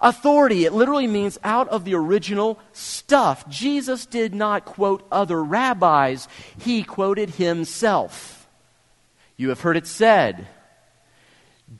Authority, 0.00 0.64
it 0.64 0.72
literally 0.72 1.06
means 1.06 1.38
out 1.44 1.68
of 1.68 1.84
the 1.84 1.94
original 1.94 2.58
stuff. 2.72 3.46
Jesus 3.48 4.06
did 4.06 4.34
not 4.34 4.64
quote 4.64 5.06
other 5.12 5.42
rabbis, 5.42 6.26
he 6.58 6.82
quoted 6.82 7.30
himself. 7.30 8.48
You 9.36 9.50
have 9.50 9.60
heard 9.60 9.76
it 9.76 9.86
said, 9.86 10.46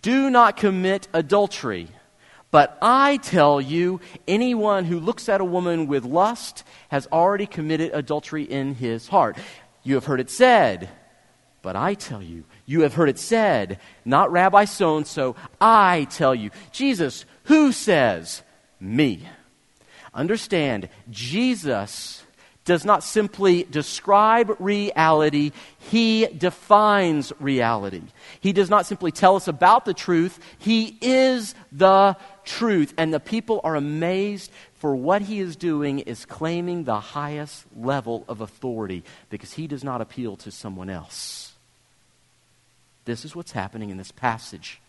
Do 0.02 0.28
not 0.28 0.58
commit 0.58 1.08
adultery. 1.14 1.88
But 2.52 2.76
I 2.82 3.16
tell 3.16 3.62
you, 3.62 4.00
anyone 4.28 4.84
who 4.84 5.00
looks 5.00 5.28
at 5.30 5.40
a 5.40 5.44
woman 5.44 5.86
with 5.86 6.04
lust 6.04 6.64
has 6.90 7.08
already 7.10 7.46
committed 7.46 7.90
adultery 7.94 8.44
in 8.44 8.74
his 8.74 9.08
heart. 9.08 9.38
You 9.82 9.94
have 9.94 10.04
heard 10.04 10.20
it 10.20 10.30
said, 10.30 10.90
but 11.62 11.76
I 11.76 11.94
tell 11.94 12.22
you, 12.22 12.44
you 12.66 12.82
have 12.82 12.92
heard 12.92 13.08
it 13.08 13.18
said, 13.18 13.80
not 14.04 14.30
Rabbi 14.30 14.66
so 14.66 14.98
and 14.98 15.06
so, 15.06 15.34
I 15.60 16.06
tell 16.10 16.34
you. 16.34 16.50
Jesus, 16.72 17.24
who 17.44 17.72
says? 17.72 18.42
Me. 18.78 19.26
Understand, 20.12 20.90
Jesus 21.08 22.21
does 22.64 22.84
not 22.84 23.02
simply 23.02 23.64
describe 23.64 24.54
reality, 24.58 25.52
he 25.78 26.26
defines 26.26 27.32
reality. 27.40 28.02
He 28.40 28.52
does 28.52 28.70
not 28.70 28.86
simply 28.86 29.10
tell 29.10 29.36
us 29.36 29.48
about 29.48 29.84
the 29.84 29.94
truth, 29.94 30.38
he 30.58 30.96
is 31.00 31.54
the 31.72 32.16
truth. 32.44 32.94
And 32.96 33.12
the 33.12 33.20
people 33.20 33.60
are 33.64 33.74
amazed 33.74 34.50
for 34.74 34.94
what 34.94 35.22
he 35.22 35.40
is 35.40 35.56
doing 35.56 36.00
is 36.00 36.24
claiming 36.24 36.84
the 36.84 37.00
highest 37.00 37.64
level 37.76 38.24
of 38.28 38.40
authority 38.40 39.04
because 39.30 39.52
he 39.52 39.66
does 39.66 39.84
not 39.84 40.00
appeal 40.00 40.36
to 40.38 40.50
someone 40.50 40.90
else. 40.90 41.52
This 43.04 43.24
is 43.24 43.34
what's 43.34 43.52
happening 43.52 43.90
in 43.90 43.96
this 43.96 44.12
passage. 44.12 44.81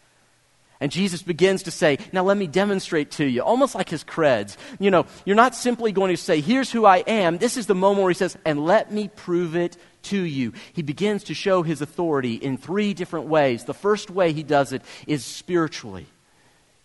And 0.79 0.91
Jesus 0.91 1.21
begins 1.21 1.63
to 1.63 1.71
say, 1.71 1.97
Now 2.11 2.23
let 2.23 2.37
me 2.37 2.47
demonstrate 2.47 3.11
to 3.11 3.25
you, 3.25 3.41
almost 3.41 3.75
like 3.75 3.89
his 3.89 4.03
creds. 4.03 4.57
You 4.79 4.91
know, 4.91 5.05
you're 5.25 5.35
not 5.35 5.55
simply 5.55 5.91
going 5.91 6.13
to 6.13 6.21
say, 6.21 6.41
Here's 6.41 6.71
who 6.71 6.85
I 6.85 6.97
am. 6.97 7.37
This 7.37 7.57
is 7.57 7.67
the 7.67 7.75
moment 7.75 8.03
where 8.03 8.11
he 8.11 8.15
says, 8.15 8.37
And 8.45 8.65
let 8.65 8.91
me 8.91 9.07
prove 9.07 9.55
it 9.55 9.77
to 10.03 10.21
you. 10.21 10.53
He 10.73 10.81
begins 10.81 11.25
to 11.25 11.33
show 11.33 11.63
his 11.63 11.81
authority 11.81 12.35
in 12.35 12.57
three 12.57 12.93
different 12.93 13.27
ways. 13.27 13.63
The 13.63 13.73
first 13.73 14.09
way 14.09 14.33
he 14.33 14.43
does 14.43 14.73
it 14.73 14.81
is 15.07 15.23
spiritually. 15.23 16.07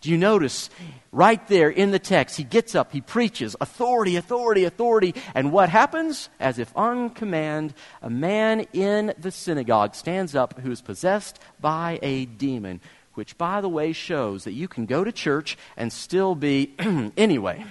Do 0.01 0.09
you 0.09 0.17
notice 0.17 0.69
right 1.11 1.45
there 1.49 1.69
in 1.69 1.91
the 1.91 1.99
text, 1.99 2.37
he 2.37 2.45
gets 2.45 2.73
up, 2.73 2.93
he 2.93 3.01
preaches 3.01 3.57
authority, 3.59 4.15
authority, 4.15 4.63
authority. 4.63 5.13
And 5.35 5.51
what 5.51 5.67
happens? 5.67 6.29
As 6.39 6.57
if 6.57 6.71
on 6.77 7.09
command, 7.09 7.73
a 8.01 8.09
man 8.09 8.61
in 8.71 9.13
the 9.19 9.31
synagogue 9.31 9.95
stands 9.95 10.35
up 10.35 10.57
who 10.59 10.71
is 10.71 10.81
possessed 10.81 11.39
by 11.59 11.99
a 12.01 12.25
demon, 12.25 12.79
which, 13.19 13.37
by 13.37 13.59
the 13.59 13.67
way, 13.67 13.91
shows 13.91 14.45
that 14.45 14.53
you 14.53 14.65
can 14.69 14.85
go 14.85 15.03
to 15.03 15.11
church 15.11 15.57
and 15.75 15.91
still 15.91 16.35
be 16.35 16.73
anyway. 17.17 17.65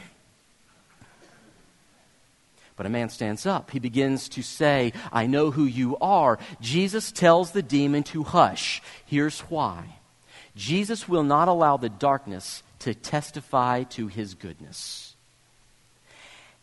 But 2.76 2.84
a 2.84 2.90
man 2.90 3.08
stands 3.08 3.46
up. 3.46 3.70
He 3.70 3.78
begins 3.78 4.28
to 4.28 4.42
say, 4.42 4.92
I 5.10 5.26
know 5.26 5.50
who 5.50 5.64
you 5.64 5.96
are. 6.02 6.38
Jesus 6.60 7.10
tells 7.10 7.52
the 7.52 7.62
demon 7.62 8.02
to 8.12 8.24
hush. 8.24 8.82
Here's 9.06 9.40
why 9.40 9.96
Jesus 10.54 11.08
will 11.08 11.24
not 11.24 11.48
allow 11.48 11.78
the 11.78 11.88
darkness 11.88 12.62
to 12.80 12.92
testify 12.92 13.84
to 13.84 14.06
his 14.06 14.34
goodness. 14.34 15.07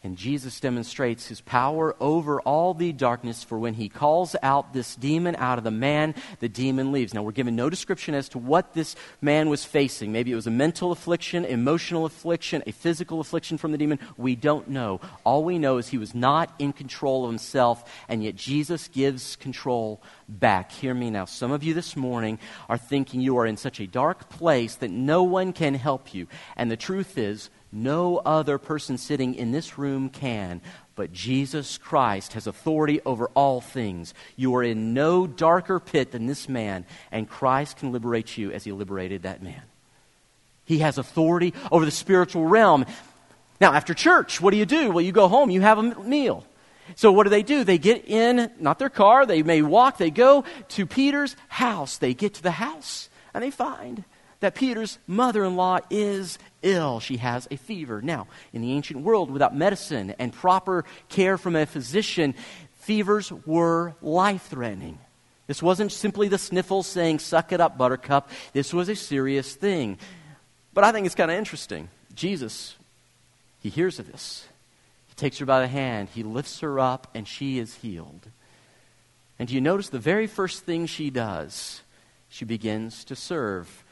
And 0.06 0.18
Jesus 0.18 0.60
demonstrates 0.60 1.26
his 1.26 1.42
power 1.42 1.96
over 2.00 2.40
all 2.42 2.76
the 2.76 2.94
darkness, 2.94 3.44
for 3.44 3.58
when 3.58 3.74
he 3.74 3.90
calls 3.90 4.36
out 4.44 4.72
this 4.72 4.96
demon 4.96 5.36
out 5.36 5.58
of 5.58 5.64
the 5.64 5.72
man, 5.72 6.14
the 6.40 6.48
demon 6.48 6.92
leaves. 6.92 7.12
Now, 7.12 7.24
we're 7.24 7.32
given 7.32 7.56
no 7.56 7.72
description 7.72 8.14
as 8.14 8.30
to 8.30 8.38
what 8.38 8.76
this 8.76 8.96
man 9.20 9.50
was 9.50 9.66
facing. 9.66 10.12
Maybe 10.12 10.32
it 10.32 10.36
was 10.36 10.46
a 10.46 10.52
mental 10.52 10.92
affliction, 10.92 11.44
emotional 11.44 12.06
affliction, 12.06 12.62
a 12.68 12.72
physical 12.72 13.20
affliction 13.20 13.58
from 13.58 13.72
the 13.72 13.80
demon. 13.80 13.98
We 14.16 14.36
don't 14.36 14.68
know. 14.68 15.02
All 15.24 15.44
we 15.44 15.58
know 15.58 15.80
is 15.80 15.88
he 15.88 15.98
was 15.98 16.14
not 16.14 16.54
in 16.60 16.72
control 16.72 17.26
of 17.26 17.32
himself, 17.32 17.92
and 18.08 18.24
yet 18.24 18.36
Jesus 18.36 18.88
gives 18.90 19.36
control 19.38 20.04
back. 20.30 20.72
Hear 20.72 20.94
me 20.94 21.10
now. 21.10 21.26
Some 21.26 21.52
of 21.52 21.64
you 21.64 21.74
this 21.74 21.96
morning 21.96 22.38
are 22.70 22.78
thinking 22.78 23.22
you 23.22 23.40
are 23.40 23.48
in 23.48 23.58
such 23.58 23.80
a 23.80 23.88
dark 23.88 24.30
place 24.30 24.76
that 24.76 24.92
no 24.92 25.24
one 25.24 25.52
can 25.52 25.74
help 25.74 26.14
you. 26.14 26.28
And 26.56 26.70
the 26.70 26.78
truth 26.78 27.18
is, 27.18 27.50
no 27.76 28.18
other 28.18 28.58
person 28.58 28.98
sitting 28.98 29.36
in 29.36 29.52
this 29.52 29.78
room 29.78 30.10
can, 30.10 30.62
but 30.96 31.12
Jesus 31.12 31.78
Christ 31.78 32.34
has 32.34 32.48
authority 32.48 33.02
over 33.06 33.28
all 33.36 33.62
things. 33.62 34.14
You 34.36 34.56
are 34.56 34.64
in 34.64 34.94
no 34.94 35.28
darker 35.28 35.80
pit 35.80 36.12
than 36.12 36.26
this 36.26 36.48
man, 36.48 36.86
and 37.12 37.30
Christ 37.30 37.78
can 37.78 37.92
liberate 37.92 38.38
you 38.38 38.52
as 38.52 38.64
he 38.64 38.72
liberated 38.72 39.24
that 39.24 39.44
man. 39.44 39.62
He 40.64 40.80
has 40.80 40.98
authority 40.98 41.54
over 41.72 41.86
the 41.86 41.92
spiritual 41.92 42.46
realm. 42.46 42.86
Now, 43.60 43.74
after 43.74 43.94
church, 43.94 44.42
what 44.42 44.52
do 44.52 44.58
you 44.58 44.66
do? 44.66 44.92
Well, 44.92 45.04
you 45.04 45.12
go 45.12 45.28
home, 45.28 45.50
you 45.50 45.62
have 45.62 45.78
a 45.78 45.84
meal. 45.84 46.46
So, 46.96 47.12
what 47.12 47.24
do 47.24 47.30
they 47.30 47.44
do? 47.44 47.64
They 47.64 47.78
get 47.78 48.08
in, 48.08 48.52
not 48.60 48.80
their 48.80 48.90
car, 48.90 49.26
they 49.26 49.44
may 49.44 49.62
walk, 49.62 49.98
they 49.98 50.12
go 50.12 50.44
to 50.70 50.86
Peter's 50.86 51.36
house. 51.48 51.98
They 51.98 52.14
get 52.14 52.36
to 52.36 52.44
the 52.44 52.52
house, 52.52 53.10
and 53.34 53.44
they 53.44 53.52
find 53.52 54.04
that 54.40 54.56
Peter's 54.56 54.98
mother 55.08 55.44
in 55.44 55.56
law 55.56 55.80
is 55.90 56.38
ill. 56.62 57.00
She 57.00 57.18
has 57.18 57.48
a 57.52 57.58
fever. 57.58 58.02
Now, 58.02 58.28
in 58.54 58.62
the 58.62 58.74
ancient 58.74 59.02
world, 59.02 59.32
without 59.32 59.56
medicine 59.56 60.14
and 60.20 60.34
proper 60.34 60.86
care 61.10 61.38
from 61.38 61.56
a 61.56 61.66
physician, 61.66 62.36
fevers 62.80 63.32
were 63.32 63.96
life 64.02 64.48
threatening. 64.48 65.00
This 65.48 65.62
wasn't 65.62 65.92
simply 65.92 66.28
the 66.28 66.38
sniffles 66.38 66.88
saying, 66.88 67.20
suck 67.20 67.52
it 67.52 67.62
up, 67.62 67.78
buttercup. 67.78 68.30
This 68.54 68.74
was 68.74 68.90
a 68.90 68.96
serious 68.96 69.54
thing. 69.54 69.98
But 70.74 70.84
I 70.84 70.92
think 70.92 71.06
it's 71.06 71.16
kind 71.16 71.32
of 71.32 71.38
interesting. 71.38 71.90
Jesus, 72.16 72.76
he 73.62 73.70
hears 73.70 74.00
of 74.00 74.12
this. 74.12 74.48
He 75.08 75.16
takes 75.16 75.38
her 75.38 75.46
by 75.46 75.62
the 75.62 75.68
hand, 75.68 76.10
he 76.14 76.24
lifts 76.24 76.60
her 76.60 76.80
up, 76.80 77.10
and 77.14 77.28
she 77.28 77.60
is 77.60 77.76
healed. 77.76 78.28
And 79.38 79.48
do 79.48 79.54
you 79.54 79.62
notice 79.62 79.90
the 79.90 80.00
very 80.00 80.28
first 80.28 80.64
thing 80.64 80.88
she 80.88 81.10
does? 81.10 81.82
She 82.28 82.44
begins 82.44 83.04
to 83.06 83.16
serve 83.16 83.85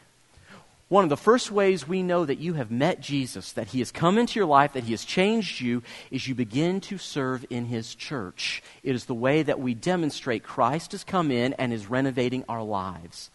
one 0.90 1.04
of 1.04 1.10
the 1.10 1.18
first 1.18 1.52
ways 1.52 1.88
we 1.88 2.04
know 2.04 2.26
that 2.26 2.40
you 2.40 2.54
have 2.54 2.70
met 2.70 3.00
Jesus, 3.00 3.54
that 3.54 3.70
he 3.70 3.80
has 3.80 3.92
come 3.92 4.18
into 4.18 4.40
your 4.40 4.46
life, 4.48 4.74
that 4.74 4.84
he 4.84 4.92
has 4.92 5.06
changed 5.06 5.60
you, 5.60 5.82
is 6.12 6.28
you 6.28 6.36
begin 6.36 6.82
to 6.82 6.98
serve 6.98 7.46
in 7.50 7.66
his 7.66 7.96
church. 7.96 8.62
It 8.84 8.94
is 8.94 9.06
the 9.06 9.14
way 9.14 9.42
that 9.44 9.60
we 9.60 9.74
demonstrate 9.74 10.44
Christ 10.44 10.92
has 10.92 11.04
come 11.04 11.32
in 11.32 11.54
and 11.54 11.74
is 11.74 11.90
renovating 11.90 12.44
our 12.48 12.62
lives. 12.62 13.32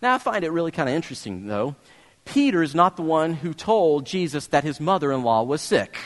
Now, 0.00 0.14
I 0.14 0.18
find 0.18 0.44
it 0.44 0.50
really 0.50 0.70
kind 0.70 0.88
of 0.88 0.94
interesting, 0.94 1.46
though. 1.46 1.74
Peter 2.24 2.62
is 2.62 2.74
not 2.74 2.96
the 2.96 3.02
one 3.02 3.34
who 3.34 3.54
told 3.54 4.06
Jesus 4.06 4.46
that 4.48 4.64
his 4.64 4.80
mother 4.80 5.12
in 5.12 5.22
law 5.22 5.42
was 5.42 5.62
sick. 5.62 5.96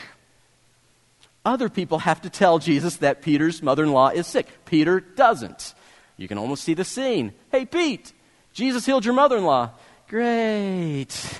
Other 1.45 1.69
people 1.69 1.99
have 1.99 2.21
to 2.21 2.29
tell 2.29 2.59
Jesus 2.59 2.97
that 2.97 3.21
Peter's 3.21 3.61
mother 3.63 3.83
in 3.83 3.91
law 3.91 4.09
is 4.09 4.27
sick. 4.27 4.47
Peter 4.65 4.99
doesn't. 4.99 5.73
You 6.17 6.27
can 6.27 6.37
almost 6.37 6.63
see 6.63 6.73
the 6.73 6.83
scene. 6.83 7.33
Hey, 7.51 7.65
Pete, 7.65 8.11
Jesus 8.53 8.85
healed 8.85 9.05
your 9.05 9.13
mother 9.13 9.37
in 9.37 9.45
law. 9.45 9.71
Great. 10.09 11.39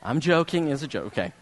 I'm 0.00 0.20
joking 0.20 0.70
as 0.70 0.84
a 0.84 0.86
joke. 0.86 1.06
Okay. 1.06 1.32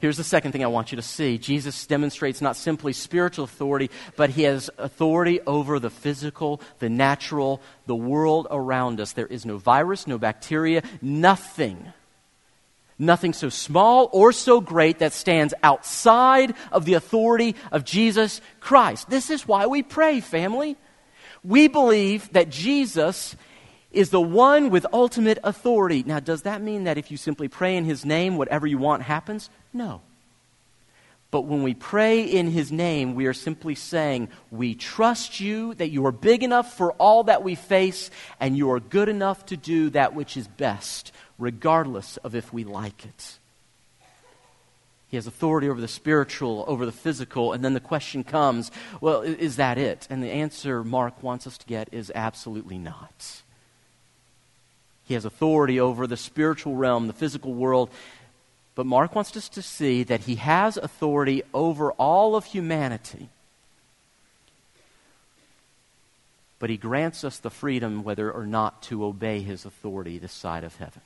Here's 0.00 0.16
the 0.16 0.24
second 0.24 0.52
thing 0.52 0.64
I 0.64 0.68
want 0.68 0.92
you 0.92 0.96
to 0.96 1.02
see. 1.02 1.36
Jesus 1.36 1.86
demonstrates 1.86 2.40
not 2.40 2.56
simply 2.56 2.94
spiritual 2.94 3.44
authority, 3.44 3.90
but 4.16 4.30
he 4.30 4.44
has 4.44 4.70
authority 4.78 5.40
over 5.42 5.78
the 5.78 5.90
physical, 5.90 6.62
the 6.78 6.88
natural, 6.88 7.60
the 7.84 7.94
world 7.94 8.46
around 8.50 8.98
us. 8.98 9.12
There 9.12 9.26
is 9.26 9.44
no 9.44 9.58
virus, 9.58 10.06
no 10.06 10.16
bacteria, 10.16 10.82
nothing 11.02 11.92
Nothing 12.98 13.34
so 13.34 13.50
small 13.50 14.08
or 14.12 14.32
so 14.32 14.60
great 14.60 15.00
that 15.00 15.12
stands 15.12 15.52
outside 15.62 16.54
of 16.72 16.86
the 16.86 16.94
authority 16.94 17.54
of 17.70 17.84
Jesus 17.84 18.40
Christ. 18.60 19.10
This 19.10 19.28
is 19.28 19.46
why 19.46 19.66
we 19.66 19.82
pray, 19.82 20.20
family. 20.20 20.76
We 21.44 21.68
believe 21.68 22.32
that 22.32 22.48
Jesus 22.48 23.36
is 23.90 24.10
the 24.10 24.20
one 24.20 24.70
with 24.70 24.86
ultimate 24.92 25.38
authority. 25.44 26.04
Now, 26.04 26.20
does 26.20 26.42
that 26.42 26.62
mean 26.62 26.84
that 26.84 26.96
if 26.96 27.10
you 27.10 27.18
simply 27.18 27.48
pray 27.48 27.76
in 27.76 27.84
his 27.84 28.04
name, 28.04 28.36
whatever 28.36 28.66
you 28.66 28.78
want 28.78 29.02
happens? 29.02 29.50
No. 29.74 30.00
But 31.30 31.42
when 31.42 31.62
we 31.62 31.74
pray 31.74 32.22
in 32.22 32.50
his 32.50 32.72
name, 32.72 33.14
we 33.14 33.26
are 33.26 33.34
simply 33.34 33.74
saying, 33.74 34.28
We 34.50 34.74
trust 34.74 35.38
you 35.38 35.74
that 35.74 35.90
you 35.90 36.06
are 36.06 36.12
big 36.12 36.42
enough 36.42 36.76
for 36.76 36.92
all 36.92 37.24
that 37.24 37.42
we 37.42 37.56
face, 37.56 38.10
and 38.40 38.56
you 38.56 38.70
are 38.70 38.80
good 38.80 39.08
enough 39.08 39.44
to 39.46 39.56
do 39.56 39.90
that 39.90 40.14
which 40.14 40.36
is 40.36 40.48
best 40.48 41.12
regardless 41.38 42.16
of 42.18 42.34
if 42.34 42.52
we 42.52 42.64
like 42.64 43.04
it. 43.04 43.38
He 45.08 45.16
has 45.16 45.26
authority 45.26 45.68
over 45.68 45.80
the 45.80 45.88
spiritual, 45.88 46.64
over 46.66 46.84
the 46.84 46.92
physical, 46.92 47.52
and 47.52 47.64
then 47.64 47.74
the 47.74 47.80
question 47.80 48.24
comes 48.24 48.70
well, 49.00 49.22
is 49.22 49.56
that 49.56 49.78
it? 49.78 50.06
And 50.10 50.22
the 50.22 50.30
answer 50.30 50.82
Mark 50.82 51.22
wants 51.22 51.46
us 51.46 51.56
to 51.58 51.66
get 51.66 51.88
is 51.92 52.10
absolutely 52.14 52.78
not. 52.78 53.42
He 55.04 55.14
has 55.14 55.24
authority 55.24 55.78
over 55.78 56.08
the 56.08 56.16
spiritual 56.16 56.74
realm, 56.74 57.06
the 57.06 57.12
physical 57.12 57.54
world, 57.54 57.90
but 58.74 58.84
Mark 58.84 59.14
wants 59.14 59.36
us 59.36 59.48
to 59.50 59.62
see 59.62 60.02
that 60.02 60.22
he 60.22 60.34
has 60.36 60.76
authority 60.76 61.42
over 61.54 61.92
all 61.92 62.34
of 62.34 62.44
humanity. 62.44 63.28
But 66.58 66.70
he 66.70 66.76
grants 66.76 67.22
us 67.22 67.38
the 67.38 67.50
freedom 67.50 68.02
whether 68.02 68.30
or 68.30 68.46
not 68.46 68.82
to 68.84 69.04
obey 69.04 69.40
his 69.40 69.64
authority 69.64 70.18
this 70.18 70.32
side 70.32 70.64
of 70.64 70.76
heaven. 70.76 71.02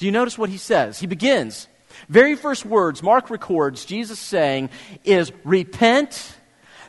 Do 0.00 0.06
you 0.06 0.12
notice 0.12 0.38
what 0.38 0.48
he 0.48 0.56
says? 0.56 0.98
He 0.98 1.06
begins. 1.06 1.68
Very 2.08 2.34
first 2.34 2.64
words 2.64 3.02
Mark 3.02 3.28
records 3.28 3.84
Jesus 3.84 4.18
saying 4.18 4.70
is, 5.04 5.30
Repent, 5.44 6.38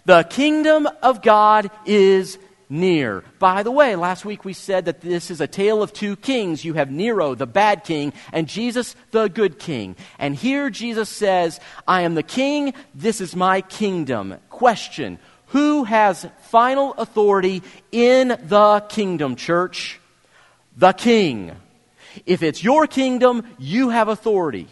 the 0.06 0.24
kingdom 0.24 0.88
of 1.04 1.22
God 1.22 1.70
is 1.86 2.38
near. 2.70 3.26
By 3.38 3.64
the 3.64 3.72
way, 3.72 3.98
last 3.98 4.24
week 4.24 4.46
we 4.46 4.54
said 4.54 4.86
that 4.86 5.02
this 5.02 5.30
is 5.30 5.42
a 5.42 5.48
tale 5.48 5.84
of 5.84 5.92
two 5.92 6.16
kings. 6.16 6.64
You 6.64 6.76
have 6.76 6.90
Nero, 6.90 7.36
the 7.36 7.46
bad 7.46 7.84
king, 7.84 8.14
and 8.32 8.48
Jesus, 8.48 8.96
the 9.12 9.28
good 9.28 9.60
king. 9.60 9.98
And 10.18 10.34
here 10.34 10.70
Jesus 10.70 11.10
says, 11.10 11.60
I 11.86 12.04
am 12.04 12.16
the 12.16 12.24
king, 12.24 12.74
this 12.96 13.20
is 13.20 13.36
my 13.36 13.60
kingdom. 13.60 14.38
Question 14.50 15.20
Who 15.48 15.84
has 15.84 16.26
final 16.44 16.94
authority 16.94 17.62
in 17.92 18.30
the 18.30 18.86
kingdom, 18.88 19.36
church? 19.36 20.00
The 20.78 20.94
king. 20.94 21.58
If 22.26 22.44
it's 22.44 22.64
your 22.64 22.88
kingdom, 22.88 23.44
you 23.58 23.90
have 23.90 24.08
authority. 24.08 24.68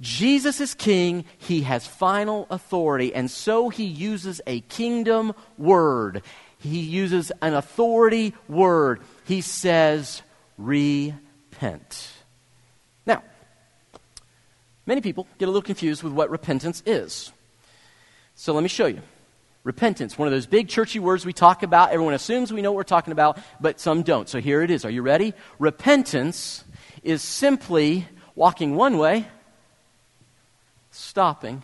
Jesus 0.00 0.60
is 0.60 0.74
king, 0.74 1.24
he 1.38 1.62
has 1.62 1.86
final 1.86 2.48
authority, 2.50 3.14
and 3.14 3.30
so 3.30 3.68
he 3.68 3.84
uses 3.84 4.40
a 4.48 4.60
kingdom 4.62 5.32
word. 5.56 6.22
He 6.58 6.80
uses 6.80 7.30
an 7.40 7.54
authority 7.54 8.34
word. 8.48 9.00
He 9.26 9.40
says, 9.42 10.22
repent. 10.58 12.12
Now, 13.06 13.22
many 14.86 15.00
people 15.00 15.28
get 15.38 15.44
a 15.44 15.48
little 15.48 15.62
confused 15.62 16.02
with 16.02 16.12
what 16.12 16.30
repentance 16.30 16.82
is. 16.84 17.30
So 18.34 18.52
let 18.52 18.62
me 18.62 18.68
show 18.68 18.86
you. 18.86 19.02
Repentance, 19.64 20.18
one 20.18 20.26
of 20.26 20.32
those 20.32 20.46
big 20.46 20.68
churchy 20.68 20.98
words 20.98 21.24
we 21.24 21.32
talk 21.32 21.62
about. 21.62 21.92
Everyone 21.92 22.14
assumes 22.14 22.52
we 22.52 22.62
know 22.62 22.72
what 22.72 22.78
we're 22.78 22.82
talking 22.82 23.12
about, 23.12 23.38
but 23.60 23.78
some 23.78 24.02
don't. 24.02 24.28
So 24.28 24.40
here 24.40 24.62
it 24.62 24.70
is. 24.72 24.84
Are 24.84 24.90
you 24.90 25.02
ready? 25.02 25.34
Repentance 25.60 26.64
is 27.02 27.22
simply 27.22 28.06
walking 28.34 28.74
one 28.74 28.98
way, 28.98 29.26
stopping, 30.90 31.62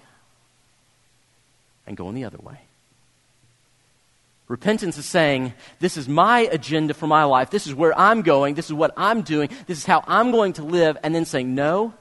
and 1.87 1.97
going 1.97 2.15
the 2.15 2.25
other 2.25 2.39
way. 2.39 2.61
Repentance 4.49 4.97
is 4.97 5.05
saying, 5.05 5.53
This 5.79 5.97
is 5.97 6.09
my 6.09 6.41
agenda 6.51 6.95
for 6.95 7.07
my 7.07 7.25
life. 7.25 7.51
This 7.51 7.67
is 7.67 7.75
where 7.75 7.97
I'm 7.99 8.23
going. 8.23 8.55
This 8.55 8.67
is 8.67 8.73
what 8.73 8.93
I'm 8.97 9.23
doing. 9.23 9.51
This 9.67 9.79
is 9.79 9.85
how 9.85 10.03
I'm 10.07 10.31
going 10.31 10.55
to 10.55 10.63
live. 10.63 10.97
And 11.03 11.15
then 11.15 11.27
saying, 11.27 11.55
No, 11.55 11.93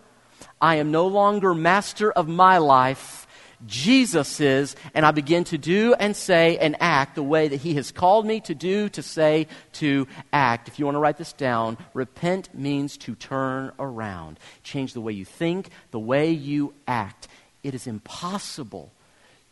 I 0.62 0.76
am 0.76 0.92
no 0.92 1.08
longer 1.08 1.54
master 1.54 2.12
of 2.12 2.28
my 2.28 2.58
life. 2.58 3.27
Jesus 3.66 4.40
is, 4.40 4.76
and 4.94 5.06
I 5.06 5.12
begin 5.12 5.44
to 5.46 5.58
do 5.58 5.96
and 5.96 6.16
say 6.16 6.58
and 6.58 6.76
act 6.80 7.16
the 7.16 7.24
way 7.24 7.48
that 7.48 7.58
He 7.58 7.74
has 7.74 7.92
called 7.92 8.26
me 8.26 8.40
to 8.42 8.54
do, 8.54 8.88
to 8.90 9.02
say, 9.02 9.48
to 9.74 10.08
act. 10.32 10.68
If 10.68 10.78
you 10.78 10.86
want 10.86 10.96
to 10.96 11.00
write 11.00 11.18
this 11.18 11.34
down, 11.34 11.78
repent 11.94 12.54
means 12.54 12.98
to 12.98 13.16
turn 13.16 13.72
around, 13.80 14.40
change 14.64 14.94
the 14.94 15.02
way 15.02 15.14
you 15.14 15.26
think, 15.26 15.70
the 15.92 16.00
way 16.00 16.32
you 16.32 16.74
act. 16.88 17.28
It 17.64 17.74
is 17.74 17.88
impossible 17.88 18.92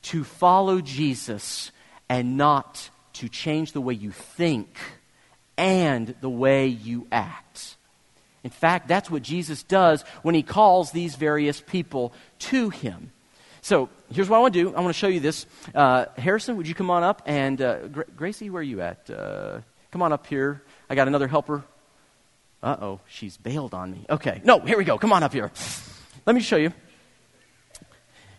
to 0.03 0.23
follow 0.23 0.81
Jesus 0.81 1.71
and 2.07 2.37
not 2.37 2.89
to 3.13 3.27
change 3.27 3.71
the 3.71 3.81
way 3.81 3.95
you 3.95 4.11
think 4.11 4.77
and 5.57 6.13
the 6.21 6.29
way 6.29 6.67
you 6.67 7.07
act. 7.11 7.75
In 8.43 8.51
fact, 8.51 8.87
that's 8.87 9.09
what 9.09 9.23
Jesus 9.23 9.63
does 9.63 10.03
when 10.21 10.35
he 10.35 10.43
calls 10.43 10.91
these 10.91 11.15
various 11.15 11.59
people 11.59 12.13
to 12.39 12.69
him. 12.69 13.11
So 13.65 13.89
here's 14.13 14.30
what 14.30 14.38
I 14.38 14.41
want 14.41 14.54
to 14.54 14.63
do. 14.63 14.75
I 14.75 14.82
want 14.82 14.93
to 14.93 14.99
show 14.99 15.08
you 15.08 15.19
this. 15.19 15.47
Uh, 15.73 16.06
Harrison, 16.19 16.56
would 16.58 16.67
you 16.67 16.75
come 16.75 16.91
on 16.91 17.01
up? 17.01 17.23
And 17.25 17.60
uh, 17.60 17.88
Gra- 17.88 18.06
Gracie, 18.15 18.51
where 18.51 18.60
are 18.60 18.63
you 18.63 18.82
at? 18.82 19.10
Uh, 19.10 19.62
come 19.89 20.04
on 20.04 20.13
up 20.13 20.28
here. 20.28 20.62
I 20.88 20.93
got 20.93 21.08
another 21.08 21.28
helper. 21.28 21.63
Uh 22.62 22.78
oh, 22.80 22.99
she's 23.08 23.38
bailed 23.38 23.73
on 23.73 23.91
me. 23.91 24.06
Okay, 24.08 24.39
no, 24.43 24.60
here 24.60 24.78
we 24.78 24.84
go. 24.84 24.99
Come 24.99 25.12
on 25.12 25.23
up 25.23 25.34
here. 25.34 25.51
Let 26.28 26.36
me 26.36 26.43
show 26.43 26.58
you. 26.58 26.73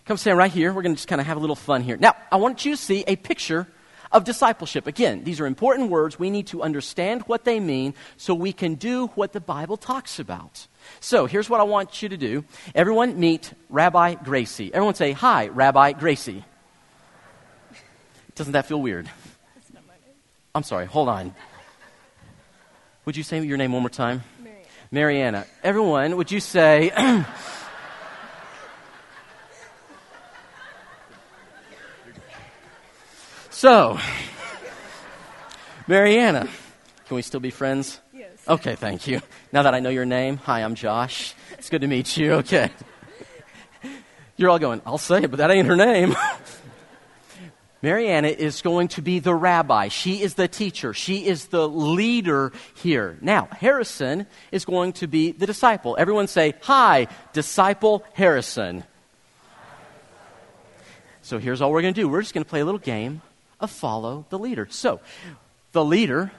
Come 0.05 0.17
stand 0.17 0.39
right 0.39 0.49
here. 0.49 0.73
We're 0.73 0.83
going 0.83 0.95
to 0.95 0.97
just 0.97 1.09
kind 1.09 1.21
of 1.21 1.27
have 1.27 1.39
a 1.39 1.41
little 1.41 1.57
fun 1.57 1.83
here. 1.83 1.97
Now, 1.97 2.15
I 2.31 2.37
want 2.37 2.65
you 2.65 2.77
to 2.77 2.81
see 2.81 3.03
a 3.09 3.17
picture 3.17 3.67
of 4.13 4.23
discipleship. 4.23 4.87
Again, 4.87 5.25
these 5.25 5.41
are 5.41 5.47
important 5.47 5.91
words. 5.91 6.21
We 6.21 6.31
need 6.31 6.47
to 6.49 6.63
understand 6.63 7.23
what 7.23 7.45
they 7.45 7.59
mean 7.59 7.95
so 8.17 8.33
we 8.33 8.53
can 8.53 8.77
do 8.77 9.09
what 9.17 9.33
the 9.33 9.41
Bible 9.41 9.77
talks 9.77 10.21
about. 10.21 10.69
So 11.01 11.27
here's 11.27 11.49
what 11.49 11.61
I 11.61 11.65
want 11.65 12.03
you 12.03 12.09
to 12.09 12.17
do. 12.17 12.45
Everyone 12.75 13.19
meet 13.19 13.53
Rabbi 13.69 14.15
Gracie. 14.15 14.73
Everyone 14.73 14.95
say, 14.95 15.13
Hi, 15.13 15.49
Rabbi 15.49 15.93
Gracie. 15.93 16.45
Doesn't 18.35 18.53
that 18.53 18.67
feel 18.67 18.81
weird? 18.81 19.09
I'm 20.55 20.63
sorry, 20.63 20.87
hold 20.87 21.09
on. 21.09 21.35
Would 23.05 23.17
you 23.17 23.23
say 23.23 23.43
your 23.43 23.57
name 23.57 23.73
one 23.73 23.83
more 23.83 23.91
time? 23.91 24.23
Mariana. 24.43 24.67
Mariana. 24.91 25.47
Everyone, 25.63 26.17
would 26.17 26.31
you 26.31 26.41
say, 26.41 26.91
So, 33.57 33.99
Mariana, 35.87 36.47
can 37.07 37.15
we 37.15 37.23
still 37.23 37.41
be 37.41 37.49
friends? 37.49 37.99
Okay, 38.49 38.77
thank 38.77 39.09
you. 39.09 39.21
Now 39.51 39.65
that 39.65 39.75
I 39.75 39.81
know 39.81 39.89
your 39.89 40.05
name, 40.05 40.37
hi, 40.37 40.63
I'm 40.63 40.77
Josh. 40.77 41.35
It's 41.59 41.69
good 41.69 41.81
to 41.81 41.89
meet 41.89 42.17
you. 42.17 42.35
Okay. 42.35 42.71
You're 44.37 44.51
all 44.51 44.61
going, 44.61 44.81
I'll 44.87 44.99
say 44.99 45.25
it, 45.25 45.31
but 45.33 45.39
that 45.39 45.51
ain't 45.51 45.67
her 45.67 45.75
name. 45.75 46.15
Mariana 47.83 48.29
is 48.29 48.63
going 48.63 48.89
to 48.89 49.03
be 49.03 49.19
the 49.19 49.35
rabbi. 49.35 49.89
She 49.89 50.23
is 50.23 50.35
the 50.35 50.47
teacher. 50.47 50.95
She 50.95 51.27
is 51.27 51.47
the 51.47 51.69
leader 51.69 52.53
here. 52.77 53.19
Now, 53.21 53.49
Harrison 53.51 54.27
is 54.53 54.65
going 54.65 54.93
to 54.95 55.09
be 55.09 55.33
the 55.33 55.47
disciple. 55.47 55.97
Everyone 55.99 56.29
say, 56.29 56.55
Hi, 56.63 57.09
disciple 57.33 58.05
Harrison. 58.13 58.85
So 61.23 61.39
here's 61.39 61.61
all 61.61 61.73
we're 61.73 61.83
going 61.83 61.95
to 61.95 62.01
do. 62.01 62.09
We're 62.09 62.23
just 62.23 62.33
going 62.33 62.45
to 62.45 62.49
play 62.49 62.61
a 62.61 62.65
little 62.65 62.79
game 62.79 63.23
of 63.59 63.73
follow 63.73 64.25
the 64.31 64.39
leader. 64.39 64.69
So, 64.71 65.01
the 65.73 65.85
leader 65.85 66.31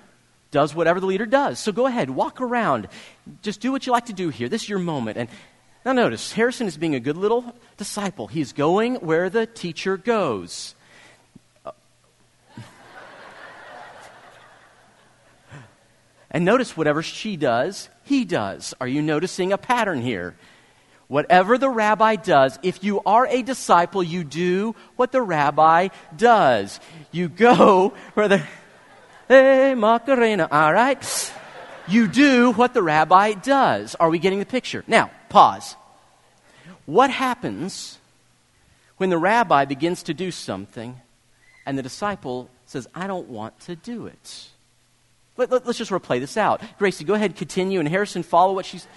does 0.52 0.74
whatever 0.74 1.00
the 1.00 1.06
leader 1.06 1.26
does. 1.26 1.60
So 1.60 1.72
go 1.72 1.86
ahead, 1.86 2.10
walk 2.10 2.42
around. 2.42 2.88
Just 3.42 3.60
do 3.60 3.72
what 3.72 3.86
you 3.86 3.92
like 3.92 4.06
to 4.06 4.14
do 4.14 4.30
here. 4.30 4.50
This 4.50 4.64
is 4.64 4.70
your 4.70 4.80
moment. 4.80 5.18
And 5.18 5.30
now 5.86 5.94
notice, 5.94 6.34
Harrison 6.34 6.68
is 6.68 6.78
being 6.78 6.96
a 6.96 7.00
good 7.00 7.18
little 7.18 7.56
disciple. 7.78 8.28
He's 8.28 8.54
going 8.54 8.96
where 8.96 9.30
the 9.30 9.46
teacher 9.46 9.98
goes. 9.98 10.76
And 16.30 16.44
notice 16.44 16.76
whatever 16.76 17.02
she 17.02 17.38
does, 17.38 17.88
he 18.04 18.26
does. 18.26 18.74
Are 18.82 18.88
you 18.88 19.02
noticing 19.02 19.54
a 19.54 19.58
pattern 19.58 20.02
here? 20.02 20.36
Whatever 21.08 21.58
the 21.58 21.70
rabbi 21.70 22.18
does, 22.18 22.60
if 22.64 22.84
you 22.84 23.00
are 23.06 23.26
a 23.28 23.42
disciple, 23.42 24.04
you 24.04 24.26
do 24.26 24.76
what 24.98 25.14
the 25.14 25.22
rabbi 25.22 25.88
does. 26.16 26.82
You 27.12 27.30
go 27.30 27.94
where 28.14 28.28
the. 28.28 28.44
Hey, 29.28 29.76
Macarena, 29.76 30.48
all 30.50 30.72
right? 30.72 31.34
You 31.88 32.08
do 32.08 32.52
what 32.52 32.74
the 32.74 32.82
rabbi 32.82 33.34
does. 33.34 33.96
Are 33.96 34.10
we 34.10 34.20
getting 34.20 34.40
the 34.40 34.46
picture? 34.46 34.84
Now, 34.88 35.12
pause. 35.30 35.76
What 36.86 37.10
happens 37.10 37.98
when 38.98 39.10
the 39.10 39.18
rabbi 39.18 39.66
begins 39.66 40.04
to 40.04 40.14
do 40.14 40.32
something 40.32 40.96
and 41.66 41.78
the 41.78 41.84
disciple 41.84 42.50
says, 42.66 42.88
I 42.96 43.08
don't 43.08 43.28
want 43.28 43.60
to 43.62 43.76
do 43.76 44.08
it? 44.08 44.48
Let, 45.36 45.52
us 45.52 45.66
let, 45.66 45.76
just 45.76 45.92
replay 45.92 46.20
this 46.20 46.38
out. 46.38 46.62
Gracie, 46.80 47.04
go 47.04 47.14
ahead, 47.14 47.36
continue, 47.36 47.80
and 47.80 47.88
Harrison, 47.88 48.24
follow 48.24 48.54
what 48.54 48.66
she's. 48.66 48.88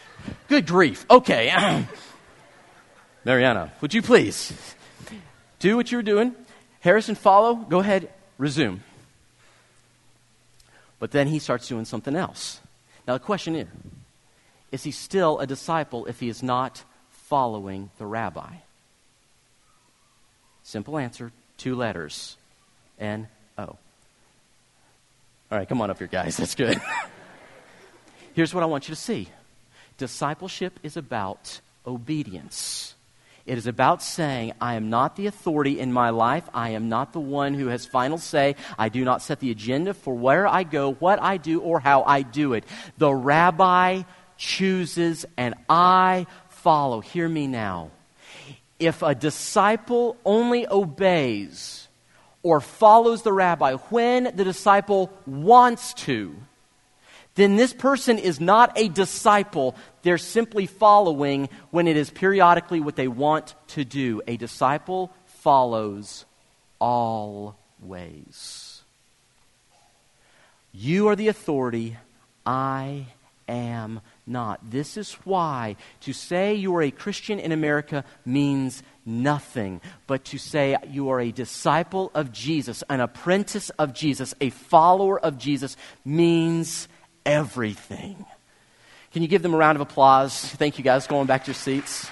Good 0.49 0.67
grief. 0.67 1.05
Okay. 1.11 1.53
Mariana, 3.25 3.73
would 3.81 3.93
you 3.93 4.01
please 4.01 4.53
do 5.59 5.77
what 5.77 5.93
you're 5.93 6.03
doing? 6.03 6.35
Harrison, 6.81 7.15
follow. 7.17 7.57
Go 7.57 7.81
ahead, 7.81 8.11
resume. 8.39 8.81
But 11.01 11.11
then 11.11 11.27
he 11.27 11.41
starts 11.41 11.67
doing 11.67 11.87
something 11.87 12.15
else. 12.15 12.61
Now, 13.09 13.15
the 13.15 13.25
question 13.25 13.57
is 13.57 13.67
is 14.71 14.85
he 14.85 14.93
still 14.93 15.41
a 15.41 15.47
disciple 15.47 16.07
if 16.07 16.21
he 16.21 16.29
is 16.29 16.45
not 16.45 16.85
following 17.11 17.91
the 17.99 18.07
rabbi? 18.07 18.55
Simple 20.63 20.97
answer 20.99 21.33
two 21.57 21.75
letters 21.75 22.37
N 23.01 23.27
O. 23.59 23.65
All 23.65 23.79
right, 25.51 25.69
come 25.69 25.81
on 25.81 25.91
up 25.91 25.99
here, 25.99 26.07
guys. 26.07 26.37
That's 26.37 26.55
good. 26.55 26.81
Here's 28.35 28.55
what 28.55 28.63
I 28.63 28.67
want 28.67 28.89
you 28.89 28.95
to 28.95 29.01
see 29.01 29.29
discipleship 29.97 30.79
is 30.83 30.97
about 30.97 31.61
obedience. 31.87 32.95
It 33.47 33.59
is 33.59 33.67
about 33.67 34.03
saying, 34.03 34.53
I 34.61 34.75
am 34.75 34.91
not 34.91 35.17
the 35.17 35.27
authority 35.27 35.81
in 35.81 35.93
my 35.93 36.11
life. 36.11 36.49
I 36.55 36.71
am 36.71 36.89
not 36.89 37.13
the 37.13 37.21
one 37.21 37.55
who 37.55 37.67
has 37.69 37.87
final 37.87 38.19
say. 38.19 38.57
I 38.79 38.89
do 38.89 39.05
not 39.05 39.23
set 39.23 39.41
the 39.41 39.51
agenda 39.51 39.95
for 39.95 40.15
where 40.15 40.47
I 40.47 40.63
go, 40.63 40.93
what 40.93 41.21
I 41.21 41.37
do, 41.37 41.61
or 41.61 41.81
how 41.81 42.03
I 42.03 42.23
do 42.23 42.53
it. 42.53 42.65
The 42.99 43.13
rabbi 43.13 44.03
chooses 44.37 45.27
and 45.37 45.55
I 45.69 46.27
follow. 46.49 47.01
Hear 47.01 47.29
me 47.29 47.47
now. 47.47 47.91
If 48.79 49.03
a 49.03 49.15
disciple 49.15 50.17
only 50.25 50.67
obeys 50.67 51.89
or 52.43 52.61
follows 52.61 53.23
the 53.23 53.33
rabbi 53.33 53.75
when 53.75 54.25
the 54.35 54.45
disciple 54.45 55.11
wants 55.27 55.93
to, 55.95 56.35
then 57.35 57.57
this 57.57 57.73
person 57.73 58.19
is 58.19 58.41
not 58.41 58.77
a 58.77 58.89
disciple. 58.89 59.77
They're 60.03 60.19
simply 60.19 60.67
following 60.67 61.49
when 61.71 61.87
it 61.87 61.97
is 61.97 62.11
periodically 62.11 62.81
what 62.81 62.97
they 62.97 63.09
want 63.09 63.55
to 63.69 63.85
do. 63.85 64.21
A 64.27 64.37
disciple 64.37 65.13
follows 65.27 66.25
always. 66.81 68.83
You 70.73 71.09
are 71.09 71.17
the 71.17 71.29
authority. 71.29 71.97
I 72.45 73.07
am 73.49 74.01
not. 74.27 74.71
This 74.71 74.97
is 74.97 75.13
why 75.25 75.77
to 76.01 76.13
say 76.13 76.55
you 76.55 76.75
are 76.77 76.83
a 76.83 76.91
Christian 76.91 77.39
in 77.39 77.53
America 77.53 78.05
means 78.25 78.83
nothing, 79.05 79.81
but 80.07 80.25
to 80.27 80.39
say 80.39 80.77
you 80.89 81.11
are 81.11 81.21
a 81.21 81.33
disciple 81.33 82.11
of 82.15 82.33
Jesus, 82.33 82.83
an 82.89 83.01
apprentice 83.01 83.71
of 83.71 83.93
Jesus, 83.93 84.35
a 84.41 84.51
follower 84.51 85.19
of 85.19 85.37
Jesus 85.37 85.77
means 86.05 86.89
everything. 87.25 88.25
Can 89.13 89.23
you 89.23 89.29
give 89.29 89.43
them 89.43 89.55
a 89.55 89.57
round 89.57 89.77
of 89.77 89.83
applause? 89.83 90.39
Thank 90.39 90.79
you 90.79 90.85
guys. 90.85 91.07
Going 91.07 91.27
back 91.27 91.45
to 91.45 91.49
your 91.49 91.55
seats. 91.55 92.09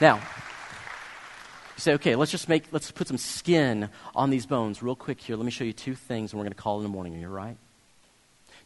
Now, 0.00 0.16
you 0.16 1.80
say, 1.80 1.94
okay, 1.94 2.16
let's 2.16 2.30
just 2.30 2.48
make, 2.48 2.64
let's 2.70 2.90
put 2.90 3.08
some 3.08 3.18
skin 3.18 3.88
on 4.14 4.30
these 4.30 4.46
bones 4.46 4.82
real 4.82 4.94
quick 4.94 5.20
here. 5.20 5.36
Let 5.36 5.44
me 5.44 5.50
show 5.50 5.64
you 5.64 5.72
two 5.72 5.94
things, 5.94 6.32
and 6.32 6.38
we're 6.38 6.44
going 6.44 6.54
to 6.54 6.62
call 6.62 6.76
it 6.76 6.78
in 6.78 6.82
the 6.84 6.88
morning. 6.90 7.14
Are 7.14 7.18
you 7.18 7.28
right? 7.28 7.56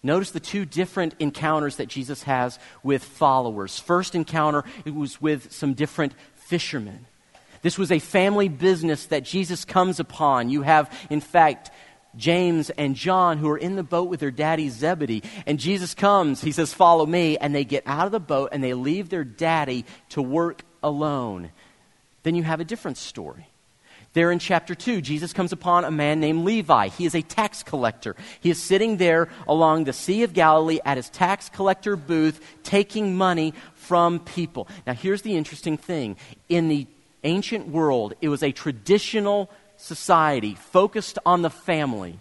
Notice 0.03 0.31
the 0.31 0.41
two 0.41 0.65
different 0.65 1.15
encounters 1.19 1.77
that 1.77 1.89
Jesus 1.89 2.23
has 2.23 2.59
with 2.83 3.05
followers. 3.05 3.79
First 3.79 4.15
encounter, 4.15 4.65
it 4.85 4.95
was 4.95 5.21
with 5.21 5.53
some 5.53 5.75
different 5.75 6.15
fishermen. 6.37 7.07
This 7.63 7.77
was 7.77 7.93
a 7.93 7.99
family 7.99 8.49
business 8.49 9.07
that 9.07 9.25
Jesus 9.25 9.65
comes 9.65 10.01
upon. 10.01 10.49
You 10.49 10.63
have, 10.63 10.91
in 11.11 11.21
fact, 11.21 11.71
James 12.17 12.71
and 12.71 12.97
John 12.97 13.39
who 13.39 13.49
are 13.51 13.59
in 13.59 13.77
the 13.77 13.83
boat 13.83 14.09
with 14.09 14.21
their 14.21 14.31
daddy 14.31 14.69
Zebedee. 14.69 15.23
And 15.47 15.59
Jesus 15.59 15.95
comes, 15.95 16.41
he 16.41 16.53
says, 16.53 16.73
Follow 16.73 17.07
me. 17.07 17.37
And 17.39 17.55
they 17.55 17.65
get 17.65 17.85
out 17.87 18.07
of 18.07 18.13
the 18.13 18.21
boat 18.21 18.51
and 18.53 18.63
they 18.63 18.75
leave 18.75 19.09
their 19.09 19.25
daddy 19.25 19.85
to 20.11 20.23
work 20.23 20.63
alone. 20.83 21.51
Then 22.23 22.35
you 22.35 22.43
have 22.43 22.61
a 22.61 22.65
different 22.65 22.99
story. 22.99 23.47
There 24.13 24.33
in 24.33 24.41
chapter 24.41 24.75
2, 24.75 25.01
Jesus 25.03 25.33
comes 25.33 25.53
upon 25.53 25.85
a 25.85 25.91
man 25.91 26.19
named 26.19 26.45
Levi. 26.45 26.89
He 26.89 27.07
is 27.07 27.15
a 27.15 27.23
tax 27.23 27.63
collector. 27.63 28.17
He 28.41 28.51
is 28.51 28.61
sitting 28.61 28.97
there 28.97 29.29
along 29.47 29.85
the 29.85 29.93
Sea 29.93 30.25
of 30.25 30.33
Galilee 30.33 30.81
at 30.85 30.97
his 30.97 31.09
tax 31.11 31.49
collector 31.49 31.95
booth 31.95 32.41
taking 32.65 33.17
money 33.17 33.55
from 33.75 34.19
people. 34.19 34.67
Now, 34.85 34.95
here's 34.95 35.23
the 35.23 35.37
interesting 35.37 35.77
thing. 35.77 36.17
In 36.49 36.67
the 36.67 36.89
ancient 37.23 37.69
world, 37.69 38.15
it 38.21 38.29
was 38.29 38.43
a 38.43 38.51
traditional 38.51 39.49
society 39.81 40.55
focused 40.55 41.19
on 41.25 41.43
the 41.43 41.51
family. 41.51 42.19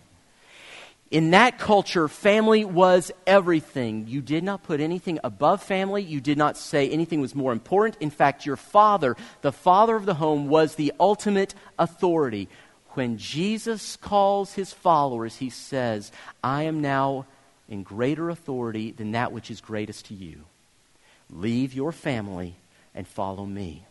In 1.12 1.32
that 1.32 1.58
culture, 1.58 2.08
family 2.08 2.64
was 2.64 3.12
everything. 3.26 4.08
You 4.08 4.22
did 4.22 4.44
not 4.44 4.62
put 4.62 4.80
anything 4.80 5.20
above 5.24 5.64
family. 5.64 6.04
You 6.04 6.22
did 6.22 6.38
not 6.38 6.56
say 6.56 6.88
anything 6.88 7.20
was 7.20 7.34
more 7.34 7.52
important. 7.52 7.98
In 8.00 8.12
fact, 8.12 8.46
your 8.46 8.56
father, 8.56 9.18
the 9.42 9.52
father 9.52 9.96
of 9.96 10.06
the 10.06 10.14
home, 10.14 10.48
was 10.48 10.76
the 10.76 10.94
ultimate 11.00 11.56
authority. 11.80 12.48
When 12.90 13.18
Jesus 13.18 13.96
calls 13.98 14.54
his 14.54 14.72
followers, 14.72 15.38
he 15.38 15.50
says, 15.50 16.12
I 16.44 16.64
am 16.64 16.82
now 16.82 17.26
in 17.68 17.82
greater 17.82 18.30
authority 18.30 18.92
than 18.92 19.12
that 19.12 19.32
which 19.32 19.50
is 19.50 19.62
greatest 19.62 20.06
to 20.08 20.14
you. 20.14 20.44
Leave 21.32 21.74
your 21.74 21.92
family 21.92 22.56
and 22.94 23.08
follow 23.08 23.46
me. 23.46 23.86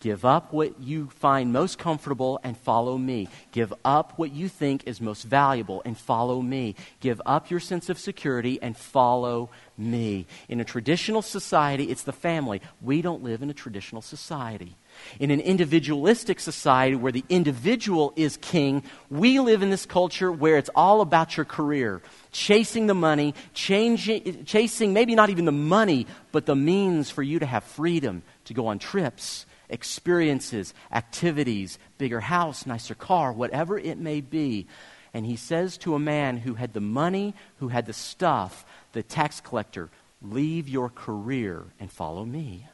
Give 0.00 0.24
up 0.24 0.50
what 0.50 0.80
you 0.80 1.10
find 1.10 1.52
most 1.52 1.78
comfortable 1.78 2.40
and 2.42 2.56
follow 2.56 2.96
me. 2.96 3.28
Give 3.52 3.72
up 3.84 4.14
what 4.16 4.32
you 4.32 4.48
think 4.48 4.84
is 4.86 4.98
most 4.98 5.24
valuable 5.24 5.82
and 5.84 5.96
follow 5.96 6.40
me. 6.40 6.74
Give 7.00 7.20
up 7.26 7.50
your 7.50 7.60
sense 7.60 7.90
of 7.90 7.98
security 7.98 8.58
and 8.62 8.74
follow 8.74 9.50
me. 9.76 10.26
In 10.48 10.58
a 10.58 10.64
traditional 10.64 11.20
society, 11.20 11.90
it's 11.90 12.04
the 12.04 12.14
family. 12.14 12.62
We 12.80 13.02
don't 13.02 13.22
live 13.22 13.42
in 13.42 13.50
a 13.50 13.54
traditional 13.54 14.00
society. 14.00 14.78
In 15.18 15.30
an 15.30 15.40
individualistic 15.40 16.40
society 16.40 16.96
where 16.96 17.12
the 17.12 17.24
individual 17.28 18.14
is 18.16 18.38
king, 18.38 18.82
we 19.10 19.38
live 19.38 19.62
in 19.62 19.68
this 19.68 19.84
culture 19.84 20.32
where 20.32 20.56
it's 20.56 20.70
all 20.74 21.02
about 21.02 21.36
your 21.36 21.44
career, 21.44 22.00
chasing 22.32 22.86
the 22.86 22.94
money, 22.94 23.34
changing, 23.52 24.46
chasing 24.46 24.94
maybe 24.94 25.14
not 25.14 25.28
even 25.28 25.44
the 25.44 25.52
money, 25.52 26.06
but 26.32 26.46
the 26.46 26.56
means 26.56 27.10
for 27.10 27.22
you 27.22 27.38
to 27.38 27.46
have 27.46 27.64
freedom 27.64 28.22
to 28.46 28.54
go 28.54 28.66
on 28.66 28.78
trips 28.78 29.44
experiences, 29.70 30.74
activities, 30.92 31.78
bigger 31.98 32.20
house, 32.20 32.66
nicer 32.66 32.94
car, 32.94 33.32
whatever 33.32 33.78
it 33.78 33.98
may 33.98 34.20
be. 34.20 34.66
And 35.14 35.26
he 35.26 35.36
says 35.36 35.78
to 35.78 35.94
a 35.94 35.98
man 35.98 36.36
who 36.36 36.54
had 36.54 36.72
the 36.72 36.80
money, 36.80 37.34
who 37.58 37.68
had 37.68 37.86
the 37.86 37.92
stuff, 37.92 38.64
the 38.92 39.02
tax 39.02 39.40
collector, 39.40 39.88
leave 40.22 40.68
your 40.68 40.88
career 40.88 41.64
and 41.78 41.90
follow 41.90 42.24
me. 42.24 42.66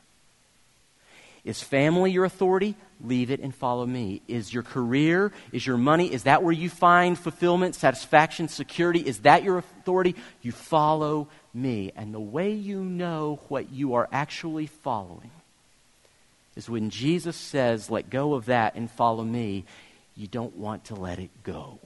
Is 1.45 1.63
family 1.63 2.11
your 2.11 2.25
authority? 2.25 2.75
Leave 3.05 3.31
it 3.31 3.39
and 3.39 3.55
follow 3.55 3.87
me. 3.87 4.21
Is 4.27 4.53
your 4.53 4.65
career, 4.65 5.31
is 5.53 5.65
your 5.65 5.77
money, 5.77 6.13
is 6.13 6.25
that 6.25 6.43
where 6.43 6.53
you 6.53 6.69
find 6.69 7.17
fulfillment, 7.17 7.77
satisfaction, 7.77 8.49
security? 8.49 8.99
Is 8.99 9.21
that 9.21 9.45
your 9.45 9.59
authority? 9.59 10.17
You 10.43 10.51
follow 10.51 11.29
me. 11.55 11.93
And 11.95 12.13
the 12.13 12.21
way 12.21 12.53
you 12.53 12.81
know 12.81 13.39
what 13.47 13.71
you 13.71 13.95
are 13.95 14.09
actually 14.11 14.67
following 14.67 15.31
is 16.57 16.69
when 16.69 16.91
Jesus 16.91 17.37
says, 17.37 17.91
let 17.91 18.11
go 18.11 18.35
of 18.35 18.47
that 18.47 18.75
and 18.75 18.91
follow 18.91 19.23
me, 19.23 19.65
you 20.17 20.27
don't 20.27 20.57
want 20.57 20.85
to 20.87 20.95
let 20.95 21.19
it 21.19 21.31
go. 21.45 21.79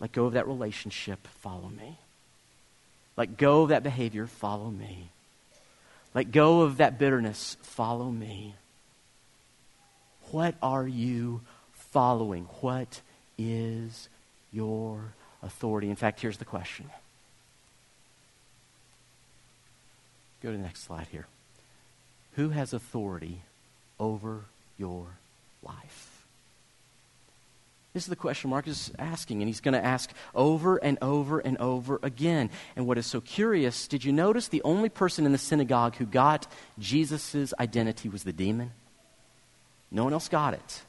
Let 0.00 0.12
go 0.12 0.26
of 0.26 0.34
that 0.34 0.46
relationship, 0.46 1.26
follow 1.26 1.68
me. 1.68 1.98
Let 3.16 3.36
go 3.36 3.62
of 3.62 3.70
that 3.70 3.82
behavior, 3.82 4.28
follow 4.28 4.70
me. 4.70 5.08
Let 6.14 6.30
go 6.30 6.62
of 6.62 6.76
that 6.76 6.98
bitterness, 6.98 7.56
follow 7.62 8.10
me. 8.10 8.54
What 10.30 10.54
are 10.62 10.86
you 10.86 11.40
following? 11.90 12.44
What 12.60 13.00
is 13.36 14.08
your 14.52 15.14
authority? 15.42 15.90
In 15.90 15.96
fact, 15.96 16.20
here's 16.20 16.38
the 16.38 16.44
question. 16.44 16.88
Go 20.42 20.52
to 20.52 20.56
the 20.56 20.62
next 20.62 20.84
slide 20.84 21.08
here. 21.10 21.26
Who 22.38 22.50
has 22.50 22.72
authority 22.72 23.40
over 23.98 24.44
your 24.78 25.08
life? 25.60 26.24
This 27.92 28.04
is 28.04 28.08
the 28.08 28.14
question 28.14 28.50
Mark 28.50 28.68
is 28.68 28.92
asking, 28.96 29.42
and 29.42 29.48
he's 29.48 29.60
going 29.60 29.74
to 29.74 29.84
ask 29.84 30.08
over 30.36 30.76
and 30.76 30.98
over 31.02 31.40
and 31.40 31.58
over 31.58 31.98
again. 32.00 32.50
And 32.76 32.86
what 32.86 32.96
is 32.96 33.06
so 33.06 33.20
curious, 33.20 33.88
did 33.88 34.04
you 34.04 34.12
notice 34.12 34.46
the 34.46 34.62
only 34.62 34.88
person 34.88 35.26
in 35.26 35.32
the 35.32 35.38
synagogue 35.38 35.96
who 35.96 36.06
got 36.06 36.46
Jesus' 36.78 37.52
identity 37.58 38.08
was 38.08 38.22
the 38.22 38.32
demon? 38.32 38.70
No 39.90 40.04
one 40.04 40.12
else 40.12 40.28
got 40.28 40.54
it. 40.54 40.82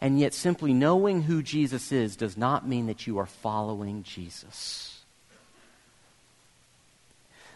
And 0.00 0.18
yet, 0.18 0.32
simply 0.32 0.72
knowing 0.72 1.20
who 1.24 1.42
Jesus 1.42 1.92
is 1.92 2.16
does 2.16 2.38
not 2.38 2.66
mean 2.66 2.86
that 2.86 3.06
you 3.06 3.18
are 3.18 3.26
following 3.26 4.02
Jesus. 4.02 4.98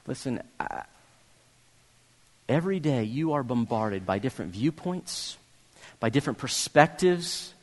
Listen, 0.07 0.43
I, 0.59 0.83
Every 2.51 2.81
day 2.81 3.05
you 3.05 3.35
are 3.35 3.45
bombarded 3.45 4.05
by 4.05 4.19
different 4.19 4.53
viewpoints, 4.53 5.39
by 6.01 6.11
different 6.11 6.41
perspectives. 6.41 7.55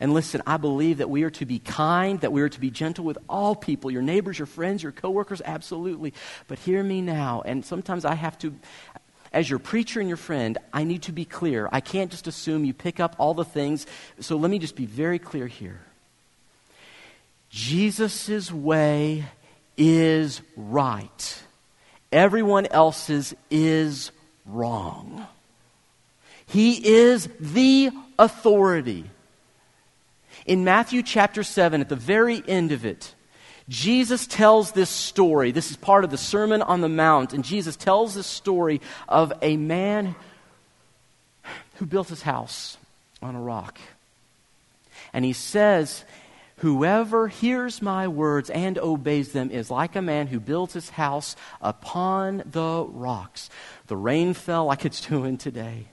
And 0.00 0.14
listen, 0.14 0.40
I 0.46 0.56
believe 0.56 0.98
that 0.98 1.10
we 1.10 1.22
are 1.24 1.30
to 1.32 1.44
be 1.44 1.58
kind, 1.58 2.18
that 2.22 2.32
we 2.32 2.40
are 2.40 2.48
to 2.48 2.58
be 2.58 2.70
gentle 2.70 3.04
with 3.04 3.18
all 3.28 3.54
people, 3.54 3.90
your 3.90 4.00
neighbors, 4.00 4.38
your 4.38 4.46
friends, 4.46 4.82
your 4.82 4.90
coworkers, 4.90 5.42
absolutely. 5.44 6.14
But 6.48 6.58
hear 6.60 6.82
me 6.82 7.02
now, 7.02 7.42
and 7.44 7.62
sometimes 7.62 8.06
I 8.06 8.14
have 8.14 8.38
to 8.38 8.54
as 9.34 9.48
your 9.48 9.58
preacher 9.58 10.00
and 10.00 10.08
your 10.08 10.16
friend, 10.16 10.56
I 10.72 10.84
need 10.84 11.02
to 11.02 11.12
be 11.12 11.26
clear. 11.26 11.68
I 11.70 11.80
can't 11.80 12.10
just 12.10 12.26
assume 12.26 12.64
you 12.64 12.72
pick 12.72 13.00
up 13.00 13.16
all 13.18 13.34
the 13.34 13.44
things. 13.44 13.86
So 14.20 14.36
let 14.36 14.50
me 14.50 14.58
just 14.58 14.76
be 14.76 14.86
very 14.86 15.18
clear 15.18 15.46
here. 15.46 15.80
Jesus' 17.50 18.50
way 18.50 19.24
is 19.76 20.40
right. 20.56 21.42
Everyone 22.10 22.66
else's 22.66 23.34
is 23.50 24.10
wrong. 24.46 25.26
He 26.46 26.86
is 26.86 27.28
the 27.40 27.90
authority. 28.18 29.04
In 30.46 30.64
Matthew 30.64 31.02
chapter 31.02 31.42
7, 31.42 31.80
at 31.80 31.88
the 31.88 31.96
very 31.96 32.42
end 32.46 32.72
of 32.72 32.84
it, 32.84 33.14
Jesus 33.68 34.26
tells 34.26 34.72
this 34.72 34.90
story. 34.90 35.52
This 35.52 35.70
is 35.70 35.76
part 35.76 36.04
of 36.04 36.10
the 36.10 36.18
Sermon 36.18 36.62
on 36.62 36.80
the 36.80 36.88
Mount. 36.88 37.32
And 37.32 37.44
Jesus 37.44 37.76
tells 37.76 38.14
this 38.14 38.26
story 38.26 38.80
of 39.08 39.32
a 39.40 39.56
man 39.56 40.14
who 41.74 41.86
built 41.86 42.08
his 42.08 42.22
house 42.22 42.76
on 43.22 43.34
a 43.34 43.40
rock. 43.40 43.78
And 45.12 45.24
he 45.24 45.32
says 45.32 46.04
Whoever 46.62 47.26
hears 47.26 47.82
my 47.82 48.06
words 48.06 48.48
and 48.48 48.78
obeys 48.78 49.32
them 49.32 49.50
is 49.50 49.68
like 49.68 49.96
a 49.96 50.00
man 50.00 50.28
who 50.28 50.38
builds 50.38 50.74
his 50.74 50.90
house 50.90 51.34
upon 51.60 52.44
the 52.46 52.86
rocks. 52.88 53.50
The 53.88 53.96
rain 53.96 54.32
fell 54.32 54.66
like 54.66 54.84
it's 54.84 55.00
doing 55.00 55.38
today. 55.38 55.88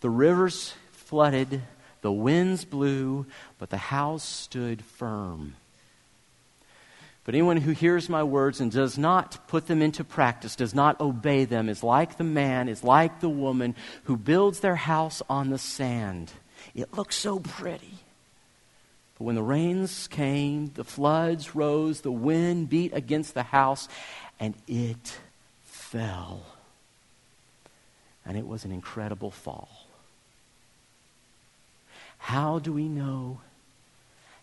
The 0.00 0.10
rivers 0.10 0.74
flooded. 0.92 1.62
The 2.02 2.12
winds 2.12 2.66
blew, 2.66 3.24
but 3.58 3.70
the 3.70 3.78
house 3.78 4.22
stood 4.22 4.84
firm. 4.84 5.54
But 7.24 7.34
anyone 7.34 7.56
who 7.56 7.70
hears 7.70 8.10
my 8.10 8.22
words 8.22 8.60
and 8.60 8.70
does 8.70 8.98
not 8.98 9.48
put 9.48 9.66
them 9.66 9.80
into 9.80 10.04
practice, 10.04 10.56
does 10.56 10.74
not 10.74 11.00
obey 11.00 11.46
them, 11.46 11.70
is 11.70 11.82
like 11.82 12.18
the 12.18 12.22
man, 12.22 12.68
is 12.68 12.84
like 12.84 13.20
the 13.20 13.30
woman 13.30 13.74
who 14.04 14.18
builds 14.18 14.60
their 14.60 14.76
house 14.76 15.22
on 15.30 15.48
the 15.48 15.56
sand. 15.56 16.32
It 16.74 16.92
looks 16.92 17.16
so 17.16 17.38
pretty. 17.38 17.94
But 19.18 19.24
when 19.24 19.34
the 19.34 19.42
rains 19.42 20.08
came, 20.08 20.72
the 20.74 20.84
floods 20.84 21.54
rose, 21.54 22.02
the 22.02 22.12
wind 22.12 22.68
beat 22.68 22.92
against 22.92 23.34
the 23.34 23.44
house, 23.44 23.88
and 24.38 24.54
it 24.68 25.18
fell. 25.64 26.42
And 28.24 28.36
it 28.36 28.46
was 28.46 28.64
an 28.64 28.72
incredible 28.72 29.30
fall. 29.30 29.86
How 32.18 32.58
do 32.58 32.72
we 32.72 32.88
know 32.88 33.40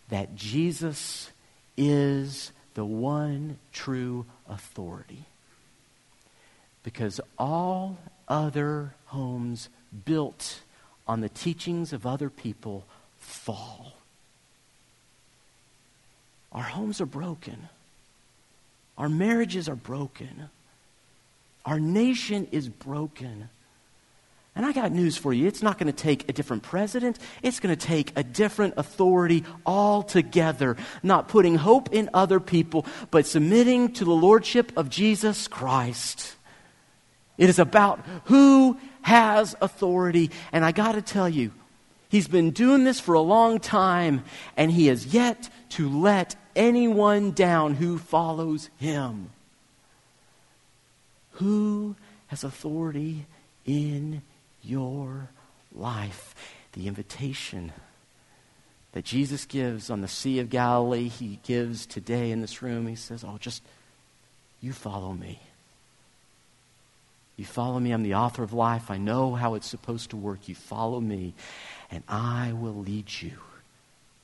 that 0.10 0.36
Jesus 0.36 1.32
is 1.78 2.52
the 2.74 2.86
one 2.86 3.58
true 3.72 4.26
authority? 4.48 5.26
Because 6.82 7.20
all 7.38 7.98
other 8.28 8.94
homes 9.08 9.70
built 10.06 10.62
on 11.08 11.22
the 11.22 11.30
teachings 11.30 11.94
of 11.94 12.06
other 12.06 12.30
people 12.30 12.86
fall. 13.20 13.94
Our 16.54 16.64
homes 16.64 17.02
are 17.02 17.06
broken. 17.06 17.70
Our 18.98 19.10
marriages 19.10 19.68
are 19.68 19.76
broken. 19.76 20.50
Our 21.66 21.80
nation 21.80 22.48
is 22.52 22.70
broken. 22.70 23.50
And 24.56 24.66
I 24.68 24.72
got 24.72 24.92
news 24.92 25.18
for 25.18 25.34
you. 25.34 25.48
It's 25.48 25.64
not 25.64 25.80
going 25.80 25.92
to 25.92 25.98
take 25.98 26.30
a 26.30 26.34
different 26.34 26.62
president. 26.62 27.18
It's 27.42 27.60
going 27.60 27.76
to 27.76 27.88
take 27.88 28.12
a 28.16 28.24
different 28.24 28.76
authority 28.78 29.44
altogether. 29.66 30.78
Not 31.02 31.28
putting 31.28 31.56
hope 31.56 31.92
in 31.92 32.12
other 32.14 32.40
people, 32.40 32.86
but 33.10 33.26
submitting 33.26 33.94
to 33.94 34.06
the 34.06 34.12
lordship 34.12 34.72
of 34.78 34.90
Jesus 34.90 35.48
Christ. 35.48 36.36
It 37.40 37.50
is 37.50 37.58
about 37.58 38.06
who 38.26 38.78
has 39.02 39.56
authority. 39.60 40.30
And 40.52 40.64
I 40.64 40.72
got 40.72 40.92
to 40.92 41.02
tell 41.02 41.28
you, 41.28 41.52
he's 42.10 42.28
been 42.28 42.52
doing 42.52 42.84
this 42.84 43.00
for 43.00 43.16
a 43.16 43.22
long 43.22 43.60
time, 43.60 44.24
and 44.56 44.72
he 44.72 44.86
has 44.88 45.08
yet 45.08 45.50
to 45.70 45.90
let 45.90 46.36
anyone 46.56 47.32
down 47.32 47.76
who 47.76 47.98
follows 47.98 48.70
him. 48.78 49.30
Who 51.34 51.96
has 52.28 52.44
authority 52.44 53.26
in 53.66 54.22
your 54.64 55.30
life? 55.74 56.36
The 56.74 56.88
invitation 56.88 57.72
that 58.94 59.06
Jesus 59.06 59.46
gives 59.46 59.90
on 59.90 60.02
the 60.02 60.08
Sea 60.08 60.40
of 60.40 60.50
Galilee, 60.50 61.08
he 61.08 61.40
gives 61.44 61.86
today 61.86 62.32
in 62.32 62.42
this 62.42 62.62
room. 62.62 62.88
He 62.88 62.96
says, 62.96 63.24
Oh, 63.24 63.38
just 63.40 63.64
you 64.62 64.72
follow 64.72 65.14
me. 65.14 65.40
You 67.36 67.46
follow 67.46 67.80
me. 67.80 67.92
I'm 67.92 68.04
the 68.04 68.14
author 68.14 68.44
of 68.44 68.54
life. 68.54 68.92
I 68.92 68.98
know 68.98 69.34
how 69.34 69.56
it's 69.56 69.68
supposed 69.68 70.12
to 70.12 70.18
work. 70.18 70.48
You 70.48 70.56
follow 70.56 71.00
me, 71.00 71.34
and 71.90 72.04
I 72.08 72.54
will 72.54 72.76
lead 72.76 73.12
you. 73.22 73.34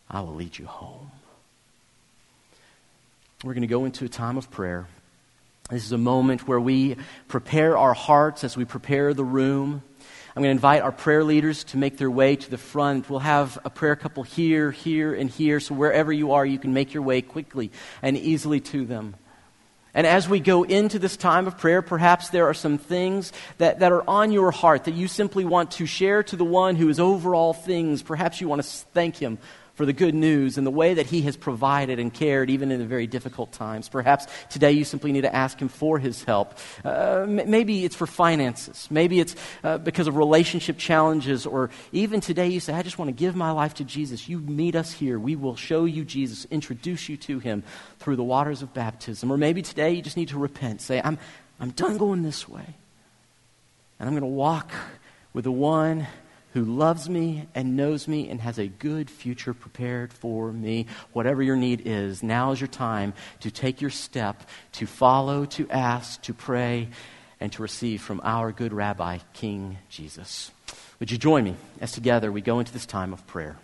I 0.09 0.21
will 0.21 0.35
lead 0.35 0.57
you 0.57 0.65
home. 0.65 1.11
We're 3.41 3.53
going 3.53 3.61
to 3.61 3.67
go 3.67 3.85
into 3.85 4.03
a 4.03 4.09
time 4.09 4.37
of 4.37 4.51
prayer. 4.51 4.85
This 5.69 5.85
is 5.85 5.93
a 5.93 5.97
moment 5.97 6.45
where 6.45 6.59
we 6.59 6.97
prepare 7.29 7.77
our 7.77 7.93
hearts 7.93 8.43
as 8.43 8.57
we 8.57 8.65
prepare 8.65 9.13
the 9.13 9.23
room. 9.23 9.81
I'm 10.35 10.43
going 10.43 10.49
to 10.49 10.57
invite 10.57 10.81
our 10.81 10.91
prayer 10.91 11.23
leaders 11.23 11.63
to 11.65 11.77
make 11.77 11.97
their 11.97 12.11
way 12.11 12.35
to 12.35 12.51
the 12.51 12.57
front. 12.57 13.09
We'll 13.09 13.19
have 13.19 13.57
a 13.63 13.69
prayer 13.69 13.95
couple 13.95 14.23
here, 14.23 14.71
here, 14.71 15.13
and 15.13 15.29
here, 15.29 15.61
so 15.61 15.73
wherever 15.73 16.11
you 16.11 16.33
are, 16.33 16.45
you 16.45 16.59
can 16.59 16.73
make 16.73 16.93
your 16.93 17.03
way 17.03 17.21
quickly 17.21 17.71
and 18.01 18.17
easily 18.17 18.59
to 18.59 18.83
them. 18.83 19.15
And 19.93 20.05
as 20.05 20.27
we 20.27 20.41
go 20.41 20.63
into 20.63 20.99
this 20.99 21.15
time 21.15 21.47
of 21.47 21.57
prayer, 21.57 21.81
perhaps 21.81 22.29
there 22.29 22.47
are 22.49 22.53
some 22.53 22.77
things 22.77 23.31
that, 23.57 23.79
that 23.79 23.93
are 23.93 24.07
on 24.07 24.33
your 24.33 24.51
heart 24.51 24.83
that 24.83 24.95
you 24.95 25.07
simply 25.07 25.45
want 25.45 25.71
to 25.71 25.85
share 25.85 26.23
to 26.23 26.35
the 26.35 26.43
one 26.43 26.75
who 26.75 26.89
is 26.89 26.99
over 26.99 27.33
all 27.33 27.53
things. 27.53 28.03
Perhaps 28.03 28.41
you 28.41 28.49
want 28.49 28.61
to 28.61 28.67
thank 28.67 29.15
him 29.15 29.39
for 29.79 29.85
the 29.85 29.93
good 29.93 30.13
news 30.13 30.57
and 30.57 30.67
the 30.67 30.71
way 30.71 30.93
that 30.95 31.05
He 31.05 31.21
has 31.21 31.37
provided 31.37 31.99
and 31.99 32.13
cared 32.13 32.49
even 32.49 32.69
in 32.69 32.79
the 32.79 32.85
very 32.85 33.07
difficult 33.07 33.53
times. 33.53 33.87
Perhaps 33.87 34.27
today 34.49 34.73
you 34.73 34.83
simply 34.83 35.13
need 35.13 35.21
to 35.21 35.33
ask 35.33 35.57
Him 35.57 35.69
for 35.69 35.97
His 35.97 36.21
help. 36.25 36.57
Uh, 36.83 37.25
maybe 37.25 37.85
it's 37.85 37.95
for 37.95 38.05
finances. 38.05 38.89
Maybe 38.91 39.21
it's 39.21 39.37
uh, 39.63 39.77
because 39.77 40.07
of 40.07 40.17
relationship 40.17 40.77
challenges. 40.77 41.45
Or 41.45 41.69
even 41.93 42.19
today 42.19 42.49
you 42.49 42.59
say, 42.59 42.73
I 42.73 42.81
just 42.81 42.99
want 42.99 43.07
to 43.07 43.13
give 43.13 43.37
my 43.37 43.51
life 43.51 43.75
to 43.75 43.85
Jesus. 43.85 44.27
You 44.27 44.39
meet 44.39 44.75
us 44.75 44.91
here. 44.91 45.17
We 45.17 45.37
will 45.37 45.55
show 45.55 45.85
you 45.85 46.03
Jesus, 46.03 46.43
introduce 46.51 47.07
you 47.07 47.15
to 47.15 47.39
Him 47.39 47.63
through 47.99 48.17
the 48.17 48.23
waters 48.23 48.61
of 48.61 48.73
baptism. 48.73 49.31
Or 49.31 49.37
maybe 49.37 49.61
today 49.61 49.93
you 49.93 50.01
just 50.01 50.17
need 50.17 50.27
to 50.27 50.37
repent. 50.37 50.81
Say, 50.81 50.99
I'm, 51.01 51.17
I'm 51.57 51.69
done 51.69 51.97
going 51.97 52.21
this 52.21 52.49
way. 52.49 52.75
And 53.97 54.09
I'm 54.09 54.13
going 54.13 54.29
to 54.29 54.37
walk 54.37 54.73
with 55.31 55.45
the 55.45 55.53
one 55.53 56.05
who 56.53 56.63
loves 56.63 57.09
me 57.09 57.47
and 57.53 57.75
knows 57.75 58.07
me 58.07 58.29
and 58.29 58.41
has 58.41 58.57
a 58.57 58.67
good 58.67 59.09
future 59.09 59.53
prepared 59.53 60.11
for 60.11 60.51
me. 60.51 60.87
Whatever 61.13 61.43
your 61.43 61.55
need 61.55 61.83
is, 61.85 62.23
now 62.23 62.51
is 62.51 62.59
your 62.59 62.67
time 62.67 63.13
to 63.41 63.51
take 63.51 63.81
your 63.81 63.91
step, 63.91 64.43
to 64.73 64.85
follow, 64.85 65.45
to 65.45 65.69
ask, 65.69 66.21
to 66.23 66.33
pray, 66.33 66.89
and 67.39 67.51
to 67.53 67.61
receive 67.61 68.01
from 68.01 68.19
our 68.23 68.51
good 68.51 68.73
Rabbi, 68.73 69.19
King 69.33 69.77
Jesus. 69.89 70.51
Would 70.99 71.11
you 71.11 71.17
join 71.17 71.43
me 71.43 71.55
as 71.79 71.91
together 71.91 72.31
we 72.31 72.41
go 72.41 72.59
into 72.59 72.73
this 72.73 72.85
time 72.85 73.13
of 73.13 73.25
prayer? 73.27 73.57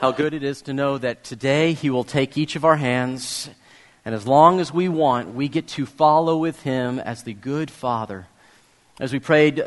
How 0.00 0.10
good 0.10 0.34
it 0.34 0.42
is 0.42 0.62
to 0.62 0.72
know 0.72 0.98
that 0.98 1.22
today 1.22 1.74
He 1.74 1.90
will 1.90 2.02
take 2.02 2.36
each 2.36 2.56
of 2.56 2.64
our 2.64 2.76
hands 2.76 3.48
and 4.04 4.14
as 4.14 4.26
long 4.26 4.60
as 4.60 4.72
we 4.72 4.88
want, 4.88 5.34
we 5.34 5.48
get 5.48 5.68
to 5.68 5.86
follow 5.86 6.38
with 6.38 6.62
him 6.62 6.98
as 6.98 7.22
the 7.22 7.34
good 7.34 7.70
Father. 7.70 8.26
As 8.98 9.12
we 9.12 9.20
prayed, 9.20 9.64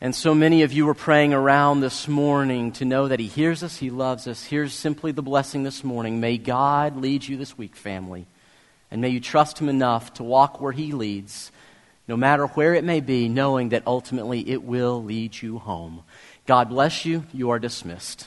and 0.00 0.14
so 0.14 0.34
many 0.34 0.62
of 0.62 0.72
you 0.72 0.84
were 0.84 0.94
praying 0.94 1.32
around 1.32 1.80
this 1.80 2.06
morning 2.06 2.72
to 2.72 2.84
know 2.84 3.08
that 3.08 3.18
he 3.18 3.26
hears 3.26 3.62
us, 3.62 3.78
he 3.78 3.88
loves 3.88 4.26
us. 4.26 4.44
Here's 4.44 4.74
simply 4.74 5.10
the 5.10 5.22
blessing 5.22 5.62
this 5.62 5.82
morning. 5.82 6.20
May 6.20 6.36
God 6.36 6.96
lead 6.96 7.26
you 7.26 7.38
this 7.38 7.56
week, 7.56 7.74
family. 7.74 8.26
And 8.90 9.00
may 9.00 9.08
you 9.08 9.20
trust 9.20 9.58
him 9.58 9.70
enough 9.70 10.12
to 10.14 10.22
walk 10.22 10.60
where 10.60 10.72
he 10.72 10.92
leads, 10.92 11.50
no 12.06 12.16
matter 12.16 12.46
where 12.46 12.74
it 12.74 12.84
may 12.84 13.00
be, 13.00 13.28
knowing 13.28 13.70
that 13.70 13.86
ultimately 13.86 14.48
it 14.48 14.62
will 14.62 15.02
lead 15.02 15.40
you 15.40 15.58
home. 15.58 16.02
God 16.46 16.68
bless 16.68 17.06
you. 17.06 17.24
You 17.32 17.50
are 17.50 17.58
dismissed. 17.58 18.26